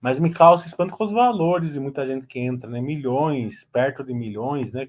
Mas 0.00 0.18
me 0.18 0.32
causa 0.32 0.66
espanto 0.66 0.94
com 0.94 1.04
os 1.04 1.12
valores 1.12 1.74
de 1.74 1.78
muita 1.78 2.06
gente 2.06 2.26
que 2.26 2.38
entra, 2.38 2.70
né? 2.70 2.80
Milhões, 2.80 3.62
perto 3.70 4.02
de 4.02 4.14
milhões, 4.14 4.72
né? 4.72 4.88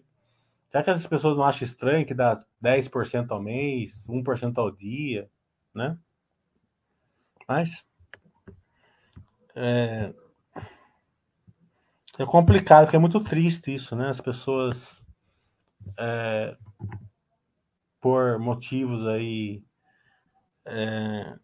Será 0.72 0.82
que 0.82 0.90
as 0.92 1.06
pessoas 1.06 1.36
não 1.36 1.44
acham 1.44 1.66
estranho 1.66 2.06
que 2.06 2.14
dá 2.14 2.42
10% 2.62 3.32
ao 3.32 3.44
mês, 3.44 4.08
1% 4.08 4.58
ao 4.58 4.72
dia, 4.72 5.30
né? 5.76 5.98
Mas 7.46 7.86
é, 9.58 10.14
é 12.18 12.26
complicado, 12.26 12.86
porque 12.86 12.96
é 12.96 13.00
muito 13.00 13.20
triste 13.20 13.76
isso, 13.76 13.94
né? 13.94 14.08
As 14.08 14.22
pessoas 14.22 15.04
é, 16.00 16.56
por 18.04 18.38
motivos 18.38 19.08
aí 19.08 19.64
é, 20.66 21.38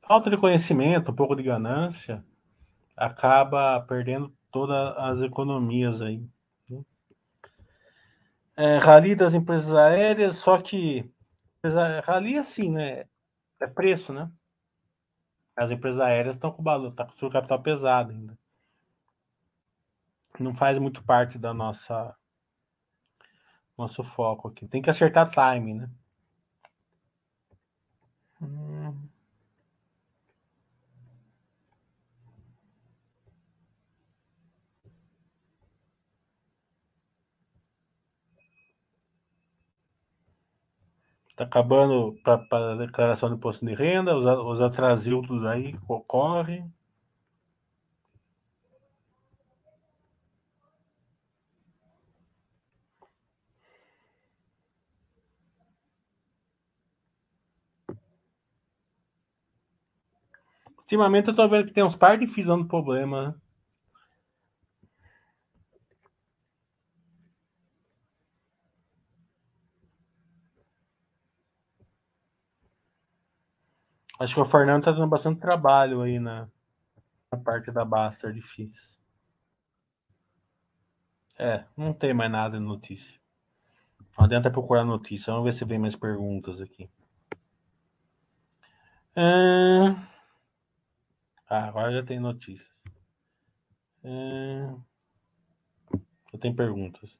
falta 0.00 0.30
de 0.30 0.38
conhecimento, 0.38 1.10
um 1.10 1.14
pouco 1.14 1.36
de 1.36 1.42
ganância, 1.42 2.24
acaba 2.96 3.78
perdendo 3.82 4.34
todas 4.50 4.96
as 4.96 5.20
economias 5.20 6.00
aí. 6.00 6.26
Né? 6.70 6.82
É, 8.56 8.78
rally 8.78 9.14
das 9.14 9.34
empresas 9.34 9.70
aéreas, 9.70 10.36
só 10.36 10.56
que 10.62 11.12
rally 12.04 12.38
assim, 12.38 12.70
né? 12.70 13.04
É 13.60 13.66
preço, 13.66 14.14
né? 14.14 14.30
As 15.54 15.70
empresas 15.70 16.00
aéreas 16.00 16.36
estão 16.36 16.50
com 16.50 16.62
o 16.62 16.64
valor, 16.64 16.94
tá 16.94 17.04
com 17.04 17.12
o 17.12 17.18
seu 17.18 17.28
capital 17.28 17.62
pesado 17.62 18.12
ainda. 18.12 18.38
Não 20.40 20.54
faz 20.54 20.78
muito 20.78 21.04
parte 21.04 21.36
da 21.38 21.52
nossa 21.52 22.16
nosso 23.78 24.02
foco 24.04 24.48
aqui. 24.48 24.66
Tem 24.68 24.82
que 24.82 24.90
acertar 24.90 25.30
time, 25.30 25.74
né? 25.74 25.90
Hum. 28.40 29.08
Está 41.30 41.44
acabando 41.44 42.18
para 42.24 42.72
a 42.72 42.76
declaração 42.76 43.28
de 43.28 43.36
imposto 43.36 43.64
de 43.66 43.74
renda, 43.74 44.16
os, 44.16 44.24
os 44.24 44.60
atrasildos 44.60 45.44
aí 45.44 45.78
ocorrem. 45.86 46.72
Ultimamente 60.86 61.28
eu 61.28 61.34
tô 61.34 61.48
vendo 61.48 61.66
que 61.66 61.72
tem 61.72 61.82
uns 61.82 61.96
par 61.96 62.16
de 62.16 62.28
FIIs 62.28 62.46
dando 62.46 62.64
problema, 62.68 63.28
né? 63.28 63.34
Acho 74.20 74.34
que 74.34 74.40
o 74.40 74.44
Fernando 74.44 74.84
tá 74.84 74.92
dando 74.92 75.08
bastante 75.08 75.40
trabalho 75.40 76.02
aí 76.02 76.20
na, 76.20 76.48
na 77.32 77.38
parte 77.38 77.72
da 77.72 77.84
Baster 77.84 78.32
de 78.32 78.40
FIIs. 78.40 78.96
É, 81.36 81.64
não 81.76 81.92
tem 81.92 82.14
mais 82.14 82.30
nada 82.30 82.58
de 82.58 82.64
notícia. 82.64 83.20
Não 84.16 84.24
adianta 84.24 84.50
procurar 84.52 84.84
notícia. 84.84 85.32
Vamos 85.32 85.46
ver 85.46 85.52
se 85.52 85.64
vem 85.64 85.80
mais 85.80 85.96
perguntas 85.96 86.60
aqui. 86.60 86.88
É... 89.16 90.15
Ah, 91.48 91.68
agora 91.68 91.92
já 91.92 92.02
tem 92.02 92.18
notícias. 92.18 92.68
É... 94.02 94.68
Já 96.32 96.38
tem 96.40 96.54
perguntas. 96.54 97.18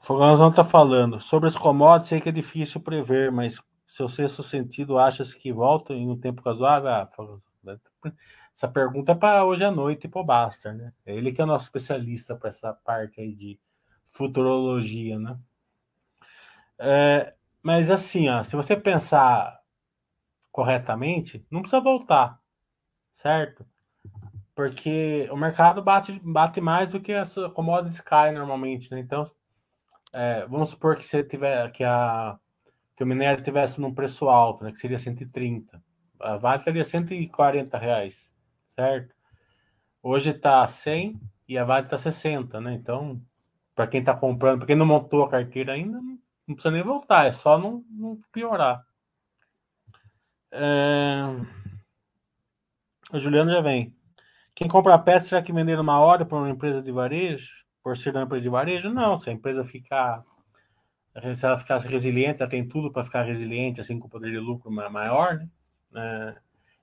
O 0.00 0.04
Fogãozão 0.04 0.50
está 0.50 0.64
falando 0.64 1.20
sobre 1.20 1.48
os 1.48 1.56
commodities, 1.56 2.08
sei 2.08 2.20
que 2.20 2.28
é 2.28 2.32
difícil 2.32 2.80
prever, 2.80 3.30
mas 3.30 3.60
seu 3.86 4.08
sexto 4.08 4.42
sentido 4.42 4.98
achas 4.98 5.32
que 5.32 5.52
volta 5.52 5.92
em 5.94 6.08
um 6.08 6.18
tempo 6.18 6.42
razoável? 6.42 6.90
Ah, 6.90 7.08
essa 8.54 8.68
pergunta 8.68 9.12
é 9.12 9.14
para 9.14 9.44
hoje 9.44 9.64
à 9.64 9.70
noite 9.70 10.06
e 10.06 10.08
para 10.08 10.20
o 10.20 10.24
Baster, 10.24 10.74
né? 10.74 10.92
É 11.06 11.14
ele 11.14 11.32
que 11.32 11.40
é 11.40 11.44
nosso 11.44 11.64
especialista 11.64 12.34
para 12.34 12.50
essa 12.50 12.72
parte 12.72 13.20
aí 13.20 13.34
de 13.34 13.58
futurologia, 14.10 15.18
né? 15.18 15.38
É, 16.78 17.34
mas 17.62 17.90
assim, 17.90 18.28
ó, 18.28 18.42
se 18.42 18.56
você 18.56 18.76
pensar 18.76 19.61
corretamente, 20.52 21.44
não 21.50 21.62
precisa 21.62 21.80
voltar, 21.80 22.38
certo? 23.16 23.66
Porque 24.54 25.26
o 25.32 25.36
mercado 25.36 25.82
bate, 25.82 26.20
bate 26.22 26.60
mais 26.60 26.90
do 26.90 27.00
que 27.00 27.12
as 27.12 27.34
commodities 27.54 28.00
caem 28.00 28.34
normalmente, 28.34 28.90
né? 28.90 29.00
Então, 29.00 29.24
é, 30.12 30.46
vamos 30.46 30.70
supor 30.70 30.96
que 30.96 31.04
você 31.04 31.24
tiver 31.24 31.72
que 31.72 31.82
a 31.82 32.38
que 32.94 33.02
o 33.02 33.06
minério 33.06 33.42
tivesse 33.42 33.80
num 33.80 33.94
preço 33.94 34.28
alto, 34.28 34.62
né, 34.62 34.70
que 34.70 34.78
seria 34.78 34.98
130. 34.98 35.82
A 36.20 36.36
Vale 36.36 36.62
teria 36.62 36.84
140 36.84 37.78
reais, 37.78 38.30
certo? 38.76 39.14
Hoje 40.02 40.30
está 40.30 40.68
100 40.68 41.18
e 41.48 41.56
a 41.56 41.64
Vale 41.64 41.86
está 41.86 41.96
60, 41.96 42.60
né? 42.60 42.74
Então, 42.74 43.20
para 43.74 43.86
quem 43.86 44.00
está 44.00 44.14
comprando, 44.14 44.58
para 44.58 44.66
quem 44.66 44.76
não 44.76 44.86
montou 44.86 45.24
a 45.24 45.30
carteira 45.30 45.72
ainda, 45.72 46.00
não 46.46 46.54
precisa 46.54 46.70
nem 46.70 46.82
voltar, 46.82 47.26
é 47.26 47.32
só 47.32 47.58
não, 47.58 47.82
não 47.90 48.20
piorar. 48.30 48.84
É... 50.52 51.24
O 53.12 53.18
Juliano 53.18 53.50
já 53.50 53.60
vem. 53.60 53.94
Quem 54.54 54.68
compra 54.68 54.94
a 54.94 54.98
peça, 54.98 55.26
será 55.26 55.42
que 55.42 55.52
vender 55.52 55.78
uma 55.80 55.98
hora 55.98 56.24
para 56.24 56.38
uma 56.38 56.50
empresa 56.50 56.82
de 56.82 56.92
varejo? 56.92 57.50
Por 57.82 57.96
ser 57.96 58.14
uma 58.14 58.22
empresa 58.22 58.42
de 58.42 58.48
varejo? 58.48 58.90
Não, 58.90 59.18
se 59.18 59.30
a 59.30 59.32
empresa 59.32 59.64
ficar 59.64 60.22
se 61.34 61.44
ela 61.44 61.58
ficar 61.58 61.78
resiliente, 61.78 62.40
ela 62.40 62.50
tem 62.50 62.66
tudo 62.66 62.90
para 62.90 63.04
ficar 63.04 63.22
resiliente, 63.22 63.80
assim, 63.80 63.98
com 63.98 64.08
poder 64.08 64.30
de 64.30 64.38
lucro 64.38 64.70
maior, 64.70 65.36
né? 65.36 65.48
É, 65.94 66.34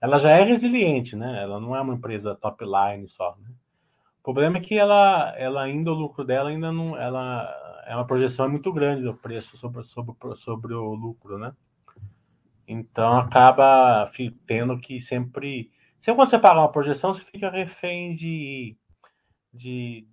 ela 0.02 0.18
já 0.20 0.32
é 0.32 0.44
resiliente, 0.44 1.16
né? 1.16 1.42
Ela 1.42 1.60
não 1.60 1.76
é 1.76 1.82
uma 1.82 1.96
empresa 1.96 2.36
top 2.36 2.64
line 2.64 3.08
só, 3.08 3.36
né? 3.42 3.50
O 4.20 4.24
problema 4.24 4.58
é 4.58 4.62
que 4.62 4.78
ela, 4.78 5.34
ela 5.36 5.64
ainda, 5.64 5.92
o 5.92 5.96
lucro 5.96 6.24
dela 6.24 6.50
ainda 6.50 6.72
não, 6.72 6.96
ela 6.96 7.84
é 7.88 7.96
uma 7.96 8.06
projeção 8.06 8.48
muito 8.48 8.72
grande 8.72 9.02
do 9.02 9.16
preço 9.16 9.58
sobre, 9.58 9.84
sobre, 9.84 10.16
sobre 10.36 10.74
o 10.74 10.94
lucro, 10.94 11.40
né? 11.40 11.54
Então 12.72 13.18
acaba 13.18 14.12
tendo 14.46 14.80
que 14.80 15.02
sempre, 15.02 15.72
sempre 16.00 16.16
quando 16.16 16.30
você 16.30 16.38
paga 16.38 16.60
uma 16.60 16.72
projeção, 16.72 17.14
você 17.14 17.22
fica 17.22 17.50
refém 17.50 18.14
de, 18.16 18.78
de 19.52 20.08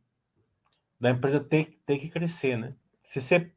da 0.98 1.10
empresa 1.10 1.38
ter, 1.40 1.78
ter 1.84 1.98
que 1.98 2.08
crescer, 2.08 2.56
né? 2.56 2.74
Se 3.04 3.20
você 3.20 3.52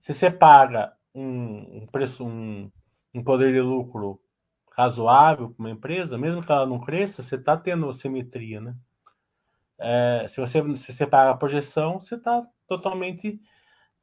se 0.00 0.14
você 0.14 0.30
paga 0.30 0.96
um, 1.14 1.82
um 1.82 1.86
preço, 1.86 2.24
um, 2.24 2.70
um 3.12 3.22
poder 3.22 3.52
de 3.52 3.60
lucro 3.60 4.20
razoável 4.72 5.50
para 5.50 5.60
uma 5.60 5.70
empresa, 5.70 6.16
mesmo 6.16 6.42
que 6.42 6.50
ela 6.50 6.66
não 6.66 6.80
cresça, 6.80 7.22
você 7.22 7.34
está 7.34 7.56
tendo 7.56 7.92
simetria, 7.92 8.60
né? 8.60 8.76
É, 9.78 10.26
se, 10.28 10.40
você, 10.40 10.62
se 10.76 11.06
paga 11.06 11.30
a 11.32 11.36
projeção, 11.36 12.00
você 12.00 12.14
está 12.14 12.46
totalmente 12.68 13.40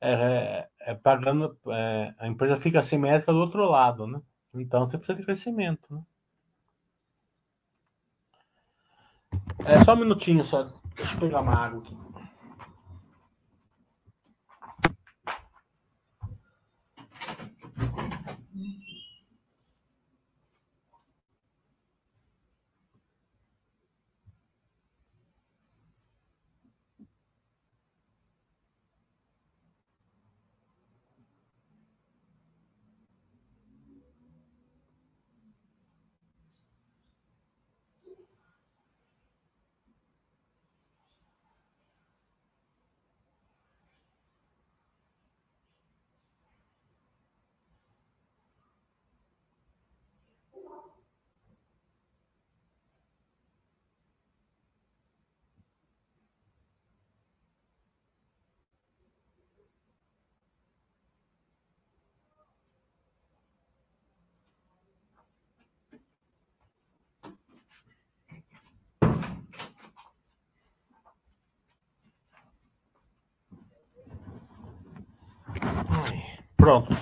é, 0.01 0.67
é, 0.87 0.95
pagando, 0.95 1.57
é, 1.67 2.13
a 2.17 2.27
empresa 2.29 2.55
fica 2.55 2.79
assimétrica 2.79 3.33
do 3.33 3.39
outro 3.39 3.65
lado, 3.69 4.07
né? 4.07 4.21
Então 4.53 4.85
você 4.85 4.97
precisa 4.97 5.19
de 5.19 5.25
crescimento, 5.25 5.93
né? 5.93 6.01
É 9.65 9.83
só 9.83 9.95
um 9.95 9.97
minutinho 9.97 10.45
só, 10.45 10.63
deixa 10.95 11.13
eu 11.13 11.19
pegar 11.19 11.41
uma 11.41 11.53
água 11.53 11.81
aqui. 11.81 11.97
Pronto. 76.67 76.93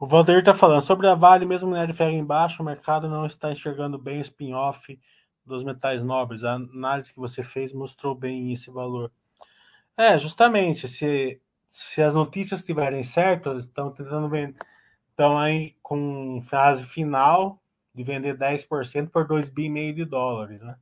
O 0.00 0.06
Valdir 0.06 0.38
está 0.38 0.54
falando 0.54 0.80
sobre 0.80 1.06
a 1.06 1.14
Vale, 1.14 1.44
mesmo 1.44 1.68
minério 1.68 1.92
de 1.92 1.98
ferro 1.98 2.12
embaixo, 2.12 2.62
o 2.62 2.64
mercado 2.64 3.06
não 3.06 3.26
está 3.26 3.52
enxergando 3.52 3.98
bem 3.98 4.16
o 4.16 4.22
spin-off 4.22 4.98
dos 5.44 5.62
metais 5.62 6.02
nobres. 6.02 6.42
A 6.42 6.54
análise 6.54 7.12
que 7.12 7.20
você 7.20 7.42
fez 7.42 7.70
mostrou 7.70 8.14
bem 8.14 8.50
esse 8.50 8.70
valor. 8.70 9.12
É, 9.94 10.18
justamente, 10.18 10.88
se, 10.88 11.38
se 11.68 12.00
as 12.00 12.14
notícias 12.14 12.60
estiverem 12.60 13.02
certas, 13.02 13.66
estão 13.66 13.92
tentando 13.92 14.26
vender, 14.30 14.56
estão 15.10 15.36
aí 15.36 15.76
com 15.82 16.40
fase 16.40 16.86
final 16.86 17.60
de 17.94 18.04
vender 18.04 18.38
10% 18.38 19.10
por 19.10 19.28
2,5 19.28 19.52
bi 19.52 19.92
de 19.92 20.06
dólares, 20.06 20.62
né? 20.62 20.76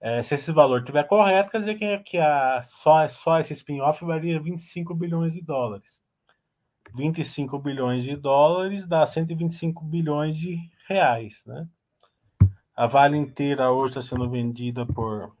É, 0.00 0.22
se 0.22 0.34
esse 0.34 0.50
valor 0.50 0.80
estiver 0.80 1.04
correto, 1.04 1.50
quer 1.50 1.60
dizer 1.60 1.74
que, 1.74 1.98
que 1.98 2.16
a, 2.16 2.62
só, 2.64 3.06
só 3.08 3.38
esse 3.38 3.52
spin-off 3.52 4.02
valia 4.02 4.40
25 4.40 4.94
bilhões 4.94 5.34
de 5.34 5.42
dólares. 5.42 6.05
25 6.96 7.58
bilhões 7.58 8.02
de 8.02 8.16
dólares 8.16 8.86
dá 8.86 9.06
125 9.06 9.84
bilhões 9.84 10.36
de 10.36 10.58
reais, 10.88 11.42
né? 11.46 11.68
A 12.74 12.86
Vale 12.86 13.16
inteira 13.18 13.70
hoje 13.70 13.98
está 13.98 14.02
sendo 14.02 14.28
vendida 14.30 14.86
por 14.86 15.32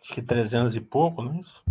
acho 0.00 0.14
que 0.14 0.22
300 0.22 0.76
e 0.76 0.80
pouco, 0.80 1.22
não 1.22 1.34
é 1.34 1.40
isso? 1.40 1.64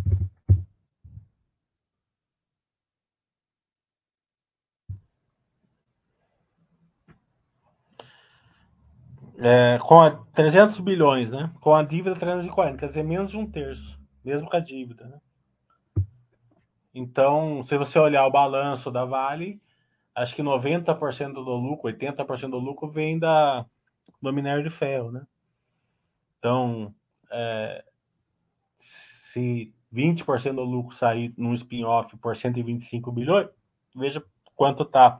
É, 9.37 9.79
com 9.81 9.99
a 9.99 10.11
300 10.33 10.79
bilhões, 10.79 11.29
né? 11.29 11.51
Com 11.59 11.73
a 11.73 11.83
dívida 11.83 12.15
340, 12.15 12.77
quer 12.77 12.87
dizer, 12.87 13.03
menos 13.03 13.31
de 13.31 13.37
um 13.37 13.49
terço, 13.49 13.99
mesmo 14.23 14.49
com 14.49 14.55
a 14.55 14.59
dívida, 14.59 15.05
né? 15.05 15.19
Então, 16.93 17.63
se 17.63 17.75
você 17.77 17.97
olhar 17.97 18.25
o 18.27 18.31
balanço 18.31 18.91
da 18.91 19.03
Vale, 19.03 19.59
acho 20.15 20.35
que 20.35 20.43
90% 20.43 21.33
do 21.33 21.41
lucro, 21.41 21.91
80% 21.91 22.51
do 22.51 22.59
lucro 22.59 22.87
vem 22.87 23.17
da, 23.17 23.65
do 24.21 24.31
minério 24.31 24.63
de 24.63 24.69
ferro, 24.69 25.11
né? 25.11 25.25
Então, 26.37 26.93
é, 27.31 27.83
se 28.79 29.73
20% 29.91 30.55
do 30.55 30.63
lucro 30.63 30.95
sair 30.95 31.33
num 31.35 31.53
spin-off 31.53 32.15
por 32.17 32.35
125 32.35 33.11
bilhões, 33.11 33.49
veja 33.95 34.23
quanto 34.55 34.83
está 34.83 35.19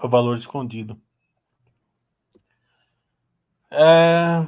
o 0.00 0.08
valor 0.08 0.36
escondido. 0.36 1.00
É... 3.70 4.46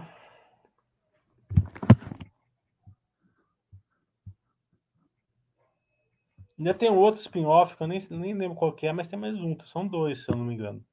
Ainda 6.58 6.74
tem 6.74 6.88
outro 6.90 7.20
spin-off 7.20 7.76
que 7.76 7.82
eu 7.82 7.87
nem, 7.88 8.00
nem 8.11 8.35
lembro 8.35 8.56
qual 8.56 8.76
é, 8.82 8.92
mas 8.92 9.08
tem 9.08 9.18
mais 9.18 9.35
um. 9.35 9.56
São 9.64 9.87
dois, 9.87 10.24
se 10.24 10.30
eu 10.30 10.37
não 10.37 10.44
me 10.44 10.54
engano. 10.54 10.85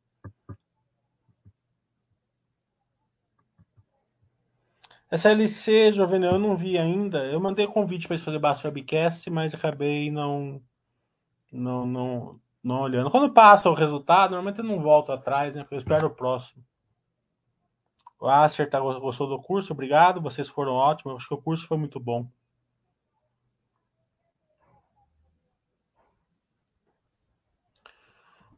Essa 5.12 5.32
LC, 5.32 5.92
Jovenel, 5.92 6.34
eu 6.34 6.40
não 6.40 6.56
vi 6.56 6.78
ainda. 6.78 7.26
Eu 7.26 7.40
mandei 7.40 7.66
convite 7.68 8.08
para 8.08 8.16
eles 8.16 8.24
fazer 8.26 8.40
Basta 8.40 8.68
Webcast, 8.68 9.30
mas 9.30 9.54
acabei 9.54 10.12
não, 10.12 10.62
não, 11.52 11.86
não, 11.86 12.42
não 12.64 12.82
olhando. 12.82 13.10
Quando 13.12 13.34
passa 13.34 13.70
o 13.70 13.74
resultado, 13.74 14.32
normalmente 14.32 14.60
eu 14.60 14.66
não 14.66 14.82
volto 14.82 15.12
atrás, 15.12 15.54
né? 15.56 15.62
Porque 15.64 15.76
eu 15.76 15.80
espero 15.80 16.08
o 16.08 16.16
próximo. 16.16 16.64
O 18.20 18.28
Acer 18.28 18.70
tá, 18.70 18.80
gostou 18.80 19.28
do 19.28 19.42
curso, 19.42 19.72
obrigado. 19.72 20.22
Vocês 20.22 20.50
foram 20.50 20.74
ótimos. 20.74 21.18
Acho 21.18 21.28
que 21.30 21.34
o 21.34 21.42
curso 21.42 21.66
foi 21.68 21.78
muito 21.78 22.00
bom. 22.00 22.28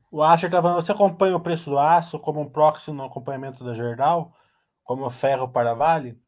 O 0.09 0.21
Acer 0.23 0.47
está 0.47 0.61
falando, 0.61 0.81
você 0.81 0.91
acompanha 0.91 1.35
o 1.35 1.39
preço 1.39 1.69
do 1.69 1.79
aço 1.79 2.19
como 2.19 2.41
um 2.41 2.49
proxy 2.49 2.91
no 2.91 3.05
acompanhamento 3.05 3.63
da 3.63 3.73
Gerdau, 3.73 4.33
como 4.83 5.09
ferro 5.09 5.47
para 5.47 5.73
Vale? 5.73 6.19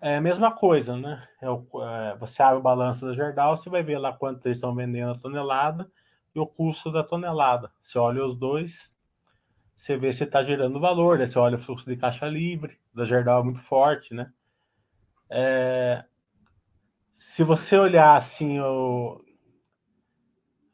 É 0.00 0.16
a 0.16 0.20
mesma 0.20 0.50
coisa, 0.50 0.96
né? 0.96 1.26
É 1.42 1.50
o, 1.50 1.66
é, 1.82 2.16
você 2.16 2.42
abre 2.42 2.58
o 2.58 2.62
balanço 2.62 3.04
da 3.04 3.12
Gerdau, 3.12 3.56
você 3.56 3.68
vai 3.68 3.82
ver 3.82 3.98
lá 3.98 4.12
quanto 4.12 4.46
eles 4.46 4.56
estão 4.56 4.74
vendendo 4.74 5.12
a 5.12 5.18
tonelada 5.18 5.90
e 6.34 6.40
o 6.40 6.46
custo 6.46 6.90
da 6.90 7.02
tonelada. 7.02 7.70
Você 7.82 7.98
olha 7.98 8.24
os 8.24 8.36
dois, 8.36 8.90
você 9.76 9.96
vê 9.96 10.12
se 10.12 10.24
está 10.24 10.42
gerando 10.42 10.80
valor, 10.80 11.18
né? 11.18 11.26
Você 11.26 11.38
olha 11.38 11.56
o 11.56 11.58
fluxo 11.58 11.86
de 11.86 11.96
caixa 11.96 12.26
livre, 12.26 12.78
da 12.94 13.04
Gerdau 13.04 13.40
é 13.40 13.44
muito 13.44 13.60
forte, 13.60 14.14
né? 14.14 14.32
É, 15.30 16.04
se 17.14 17.44
você 17.44 17.76
olhar 17.76 18.16
assim 18.16 18.58
o, 18.60 19.22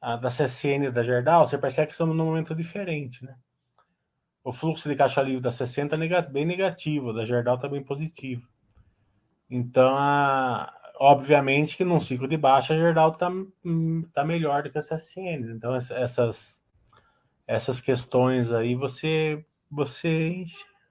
a 0.00 0.16
da 0.16 0.28
CSN 0.28 0.86
e 0.86 0.90
da 0.90 1.02
Gerdau, 1.02 1.46
você 1.46 1.58
percebe 1.58 1.88
que 1.88 1.92
estamos 1.92 2.16
num 2.16 2.26
momento 2.26 2.54
diferente, 2.54 3.24
né? 3.24 3.34
O 4.44 4.52
fluxo 4.52 4.88
de 4.88 4.96
caixa 4.96 5.22
livre 5.22 5.40
da 5.40 5.50
60 5.50 5.96
é 5.96 6.22
bem 6.22 6.46
negativo, 6.46 7.12
da 7.12 7.24
Gerdau 7.24 7.56
está 7.56 7.68
bem 7.68 7.82
positivo. 7.82 8.48
Então, 9.48 9.96
a, 9.96 10.72
obviamente 10.96 11.76
que 11.76 11.84
num 11.84 12.00
ciclo 12.00 12.28
de 12.28 12.36
baixa, 12.36 12.74
a 12.74 12.76
Gerdau 12.76 13.12
está 13.12 13.30
tá 14.12 14.24
melhor 14.24 14.62
do 14.62 14.70
que 14.70 14.78
a 14.78 14.82
CSN. 14.82 15.52
Então, 15.52 15.74
essas, 15.74 16.62
essas 17.46 17.81
questões 17.81 18.52
aí, 18.52 18.74
você, 18.74 19.44
você... 19.70 20.44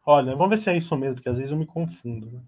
Olha, 0.06 0.36
vamos 0.36 0.50
ver 0.50 0.58
se 0.58 0.70
é 0.70 0.78
isso 0.78 0.96
mesmo, 0.98 1.16
porque 1.16 1.30
às 1.30 1.38
vezes 1.38 1.52
eu 1.52 1.58
me 1.58 1.66
confundo, 1.66 2.32
né? 2.32 2.42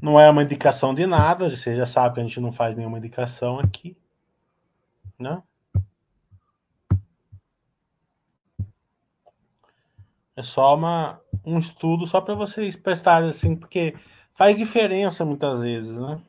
Não 0.00 0.18
é 0.18 0.30
uma 0.30 0.44
indicação 0.44 0.94
de 0.94 1.06
nada, 1.06 1.50
você 1.50 1.76
já 1.76 1.84
sabe 1.84 2.14
que 2.14 2.20
a 2.20 2.22
gente 2.22 2.40
não 2.40 2.52
faz 2.52 2.76
nenhuma 2.76 2.98
indicação 2.98 3.58
aqui, 3.58 3.96
né? 5.18 5.42
É 10.36 10.42
só 10.42 10.76
uma, 10.76 11.20
um 11.44 11.58
estudo 11.58 12.06
só 12.06 12.20
para 12.20 12.34
vocês 12.34 12.76
prestarem 12.76 13.30
assim, 13.30 13.56
porque 13.56 13.96
faz 14.36 14.56
diferença 14.56 15.24
muitas 15.24 15.58
vezes, 15.58 15.90
né? 15.90 16.22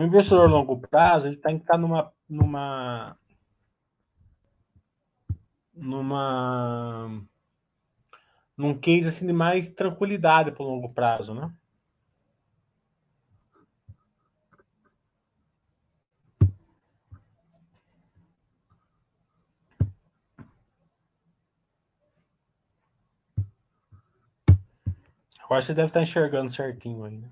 O 0.00 0.02
investidor 0.02 0.46
a 0.48 0.50
longo 0.50 0.80
prazo 0.80 1.26
ele 1.26 1.36
tem 1.36 1.58
que 1.58 1.64
estar 1.64 1.76
numa, 1.76 2.10
numa, 2.26 3.18
numa, 5.74 7.22
num 8.56 8.78
case 8.78 9.08
assim 9.10 9.26
de 9.26 9.32
mais 9.34 9.70
tranquilidade 9.70 10.52
para 10.52 10.62
o 10.62 10.66
longo 10.66 10.88
prazo, 10.94 11.34
né? 11.34 11.52
Eu 25.50 25.56
acho 25.56 25.66
que 25.66 25.74
deve 25.74 25.88
estar 25.88 26.00
enxergando 26.02 26.54
certinho 26.54 27.04
aí, 27.04 27.18
né? 27.18 27.28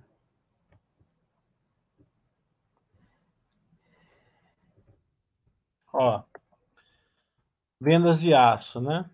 Ó, 5.93 6.23
vendas 7.89 8.21
de 8.21 8.35
aço, 8.35 8.83
né? 8.83 9.09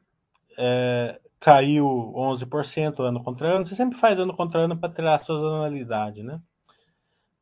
É, 0.58 1.20
caiu 1.38 1.86
11% 1.86 2.98
ano 2.98 3.22
contra 3.22 3.54
ano. 3.54 3.64
Você 3.64 3.76
sempre 3.76 3.96
faz 3.96 4.18
ano 4.18 4.34
contra 4.34 4.62
ano 4.62 4.76
para 4.76 4.92
tirar 4.92 5.14
a 5.14 5.18
sazonalidade, 5.18 6.24
né? 6.24 6.40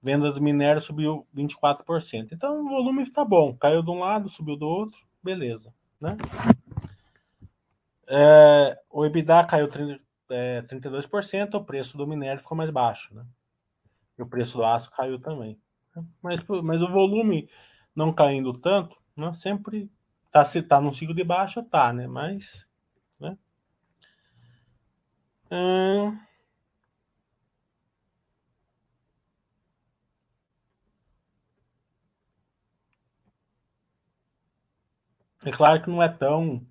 Venda 0.03 0.31
do 0.31 0.43
minério 0.43 0.83
subiu 0.83 1.27
24%. 1.35 2.29
Então 2.33 2.61
o 2.61 2.69
volume 2.69 3.05
está 3.05 3.25
bom. 3.25 3.57
Caiu 3.57 3.83
de 3.83 3.91
um 3.91 4.01
lado, 4.01 4.29
subiu 4.29 4.59
do 4.59 4.67
outro, 4.67 4.99
beleza, 5.23 5.73
né? 5.99 6.19
É, 8.07 8.79
o 8.91 9.07
EBITDA 9.07 9.45
caiu 9.45 9.71
é, 10.29 10.61
32%, 10.63 11.55
o 11.55 11.65
preço 11.65 11.97
do 11.97 12.07
minério 12.07 12.43
ficou 12.43 12.59
mais 12.59 12.69
baixo, 12.69 13.15
né? 13.15 13.25
E 14.19 14.23
o 14.23 14.27
preço 14.27 14.59
do 14.59 14.65
aço 14.65 14.91
caiu 14.91 15.19
também. 15.19 15.59
Mas, 16.23 16.45
mas 16.63 16.83
o 16.83 16.91
volume 16.91 17.49
não 17.97 18.13
caindo 18.13 18.53
tanto, 18.59 18.95
né? 19.17 19.33
sempre 19.35 19.91
tá, 20.33 20.45
se 20.45 20.63
tá 20.63 20.81
num 20.81 20.93
ciclo 20.93 21.15
de 21.15 21.25
baixa, 21.25 21.63
tá, 21.63 21.93
né? 21.93 22.07
Mas, 22.09 22.67
né? 23.21 23.37
Hum... 25.51 26.19
É 35.45 35.51
claro 35.53 35.83
que 35.83 35.91
não 35.91 36.03
é 36.03 36.09
tão 36.09 36.65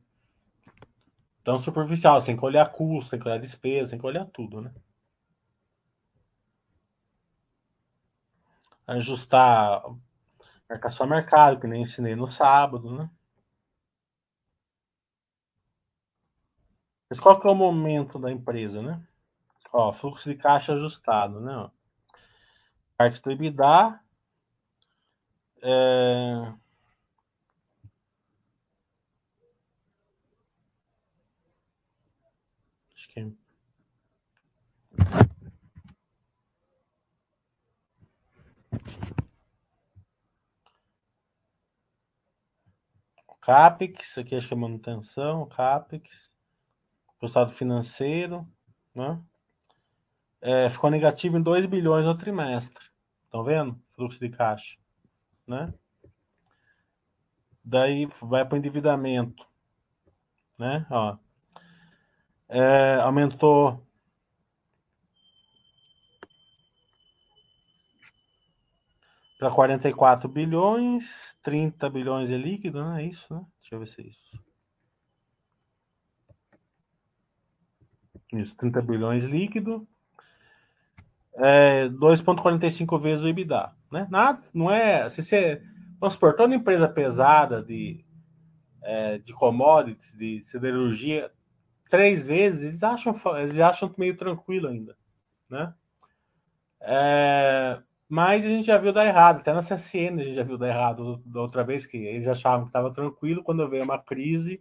tão 1.44 1.60
superficial. 1.60 2.20
Você 2.20 2.28
tem 2.28 2.38
que 2.38 2.46
olhar 2.46 2.72
custo, 2.72 3.12
tem 3.12 3.20
que 3.20 3.28
olhar 3.28 3.40
despesa, 3.40 3.92
tem 3.92 4.00
que 4.00 4.06
olhar 4.06 4.26
tudo, 4.26 4.62
né? 4.62 4.74
Ajustar 8.86 9.82
marcação 10.70 11.06
a 11.06 11.10
mercado, 11.10 11.60
que 11.60 11.68
nem 11.68 11.84
ensinei 11.84 12.16
no 12.16 12.32
sábado, 12.32 12.96
né? 12.98 13.10
Mas 17.12 17.20
qual 17.20 17.38
que 17.42 17.46
é 17.46 17.50
o 17.52 17.56
momento 17.56 18.18
da 18.18 18.32
empresa, 18.32 18.82
né? 18.82 19.06
Ó, 19.74 19.92
fluxo 19.92 20.30
de 20.30 20.36
caixa 20.38 20.72
ajustado, 20.72 21.42
né? 21.42 21.70
Parte 22.96 23.22
do 23.22 23.32
EBITDA. 23.32 24.00
É... 25.62 26.54
Acho 32.96 33.10
que... 33.10 33.20
É 33.20 33.26
CAPEX, 43.42 44.18
aqui 44.18 44.36
acho 44.36 44.48
que 44.48 44.54
é 44.54 44.58
manutenção, 44.58 45.46
CAPEX 45.50 46.31
resultado 47.22 47.52
financeiro, 47.52 48.48
né? 48.96 49.22
É, 50.42 50.70
ficou 50.70 50.90
negativo 50.90 51.38
em 51.38 51.42
2 51.42 51.68
bilhões 51.68 52.04
no 52.06 52.18
trimestre. 52.18 52.84
Estão 53.26 53.44
vendo? 53.44 53.80
Fluxo 53.94 54.20
de 54.20 54.30
caixa, 54.30 54.76
né? 55.46 55.72
Daí 57.64 58.08
vai 58.22 58.44
para 58.44 58.56
o 58.56 58.58
endividamento, 58.58 59.48
né? 60.58 60.86
Ó, 60.90 61.18
é, 62.50 62.96
aumentou 62.96 63.86
para 69.38 69.52
44 69.52 70.28
bilhões, 70.28 71.06
30 71.42 71.90
bilhões 71.90 72.30
é 72.32 72.38
líquido, 72.38 72.84
né? 72.84 73.04
É 73.04 73.08
isso, 73.08 73.34
né? 73.34 73.46
Deixa 73.62 73.76
eu 73.76 73.80
ver 73.80 73.88
se 73.88 74.02
é 74.02 74.08
isso. 74.08 74.51
Isso, 78.34 78.56
30 78.56 78.82
bilhões 78.82 79.24
líquido. 79.24 79.88
É 81.34 81.88
2,45 81.90 83.00
vezes 83.00 83.24
o 83.24 83.28
EBITDA. 83.28 83.72
Né? 83.92 84.08
Nada, 84.10 84.42
não 84.54 84.72
é. 84.72 85.10
Se 85.10 85.22
você. 85.22 85.62
Vamos 86.00 86.16
supor, 86.16 86.36
toda 86.36 86.56
empresa 86.56 86.88
pesada 86.88 87.62
de, 87.62 88.04
é, 88.82 89.20
de 89.20 89.34
commodities, 89.34 90.18
de 90.18 90.42
siderurgia, 90.42 91.32
três 91.92 92.26
vezes, 92.26 92.64
eles 92.64 92.82
acham, 92.82 93.14
eles 93.38 93.60
acham 93.60 93.94
meio 93.98 94.18
tranquilo 94.18 94.68
ainda. 94.68 94.98
Né? 95.48 95.72
É, 96.82 97.80
mas 98.10 98.44
a 98.44 98.50
gente 98.50 98.66
já 98.66 98.78
viu 98.78 98.92
dar 98.92 99.06
errado, 99.06 99.42
até 99.42 99.54
na 99.54 99.62
CSN 99.62 100.20
a 100.20 100.24
gente 100.24 100.34
já 100.34 100.44
viu 100.44 100.58
dar 100.58 100.70
errado 100.70 101.22
da 101.24 101.42
outra 101.42 101.64
vez, 101.64 101.86
que 101.86 101.98
eles 101.98 102.28
achavam 102.28 102.64
que 102.64 102.70
estava 102.70 102.92
tranquilo, 102.92 103.44
quando 103.44 103.70
veio 103.70 103.84
uma 103.84 104.00
crise 104.00 104.60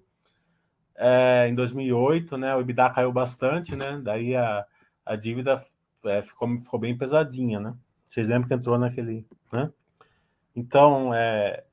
é, 1.01 1.49
em 1.49 1.55
2008, 1.55 2.37
né, 2.37 2.55
o 2.55 2.61
EBITDA 2.61 2.91
caiu 2.91 3.11
bastante, 3.11 3.75
né, 3.75 3.99
daí 4.03 4.37
a, 4.37 4.67
a 5.05 5.17
dívida 5.17 5.59
é, 6.05 6.21
ficou, 6.21 6.49
ficou 6.61 6.79
bem 6.79 6.97
pesadinha, 6.97 7.59
né, 7.59 7.75
vocês 8.07 8.29
lembram 8.29 8.49
que 8.49 8.55
entrou 8.55 8.79
naquele, 8.79 9.27
né, 9.51 9.73
então, 10.55 11.15
é, 11.15 11.65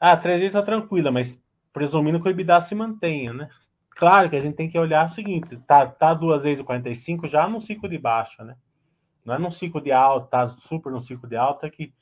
ah, 0.00 0.16
três 0.16 0.40
vezes 0.40 0.56
está 0.56 0.64
tranquila, 0.64 1.10
mas 1.10 1.38
presumindo 1.74 2.20
que 2.20 2.26
o 2.26 2.30
EBITDA 2.30 2.58
se 2.62 2.74
mantenha, 2.74 3.34
né, 3.34 3.50
claro 3.90 4.30
que 4.30 4.36
a 4.36 4.40
gente 4.40 4.56
tem 4.56 4.70
que 4.70 4.78
olhar 4.78 5.06
o 5.06 5.12
seguinte, 5.12 5.58
tá, 5.66 5.86
tá 5.86 6.14
duas 6.14 6.42
vezes 6.42 6.60
o 6.60 6.64
45 6.64 7.28
já 7.28 7.46
no 7.46 7.60
ciclo 7.60 7.86
de 7.86 7.98
baixa, 7.98 8.42
né, 8.42 8.56
não 9.26 9.34
é 9.34 9.38
num 9.38 9.50
ciclo 9.50 9.80
de 9.80 9.92
alta, 9.92 10.26
tá 10.26 10.48
super 10.48 10.90
no 10.90 11.02
ciclo 11.02 11.28
de 11.28 11.36
alta 11.36 11.68
que 11.70 11.92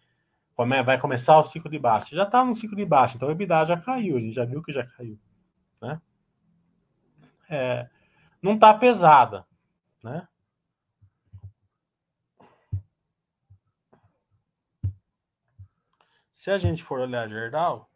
vai 0.84 1.00
começar 1.00 1.38
o 1.38 1.44
ciclo 1.44 1.70
de 1.70 1.78
baixa. 1.78 2.14
Já 2.14 2.24
está 2.24 2.44
no 2.44 2.54
ciclo 2.54 2.76
de 2.76 2.84
baixa, 2.84 3.16
então 3.16 3.28
o 3.28 3.32
EBITDA 3.32 3.64
já 3.64 3.76
caiu, 3.76 4.16
a 4.16 4.20
gente 4.20 4.34
já 4.34 4.44
viu 4.44 4.62
que 4.62 4.72
já 4.72 4.84
caiu. 4.84 5.18
Né? 5.80 6.00
É, 7.52 7.86
não 8.40 8.54
está 8.54 8.72
pesada. 8.72 9.46
Né? 10.02 10.26
Se 16.36 16.50
a 16.50 16.56
gente 16.56 16.82
for 16.82 16.98
olhar 16.98 17.28
Gerdau, 17.28 17.91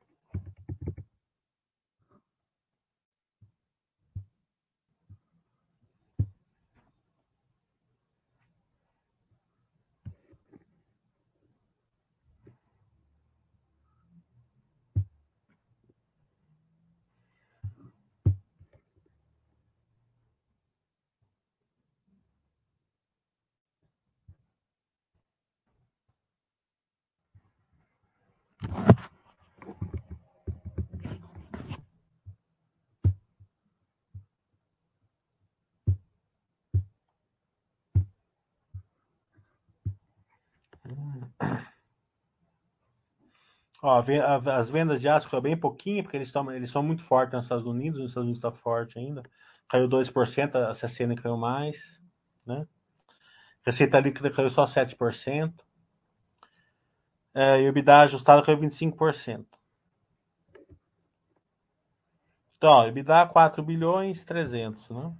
Ó, 43.83 43.99
as 43.99 44.71
vendas 44.71 45.01
de 45.01 45.09
aço 45.09 45.29
caiu 45.29 45.43
bem 45.43 45.57
pouquinho, 45.57 46.03
porque 46.03 46.17
eles, 46.17 46.29
estão, 46.29 46.51
eles 46.51 46.71
são 46.71 46.83
muito 46.83 47.03
fortes 47.03 47.35
nos 47.35 47.45
Estados 47.45 47.67
Unidos, 47.67 48.01
nos 48.01 48.11
Estados 48.11 48.27
Unidos 48.27 48.39
está 48.39 48.51
forte 48.51 48.99
ainda. 48.99 49.23
Caiu 49.69 49.89
2%, 49.89 50.55
a 50.57 50.75
CCN 50.75 51.17
caiu 51.17 51.37
mais, 51.37 52.01
né? 52.47 52.67
Receita 53.65 54.01
líquida 54.01 54.31
caiu 54.31 54.49
só 54.49 54.65
7%. 54.65 55.53
É, 57.35 57.61
e 57.61 57.67
o 57.67 57.69
EBITDA 57.69 58.01
ajustado 58.03 58.43
caiu 58.43 58.59
25%. 58.59 59.45
Então, 62.57 62.71
ó, 62.71 62.87
EBITDA 62.87 63.27
4 63.27 63.63
bilhões 63.63 64.25
300, 64.25 64.89
né? 64.89 65.13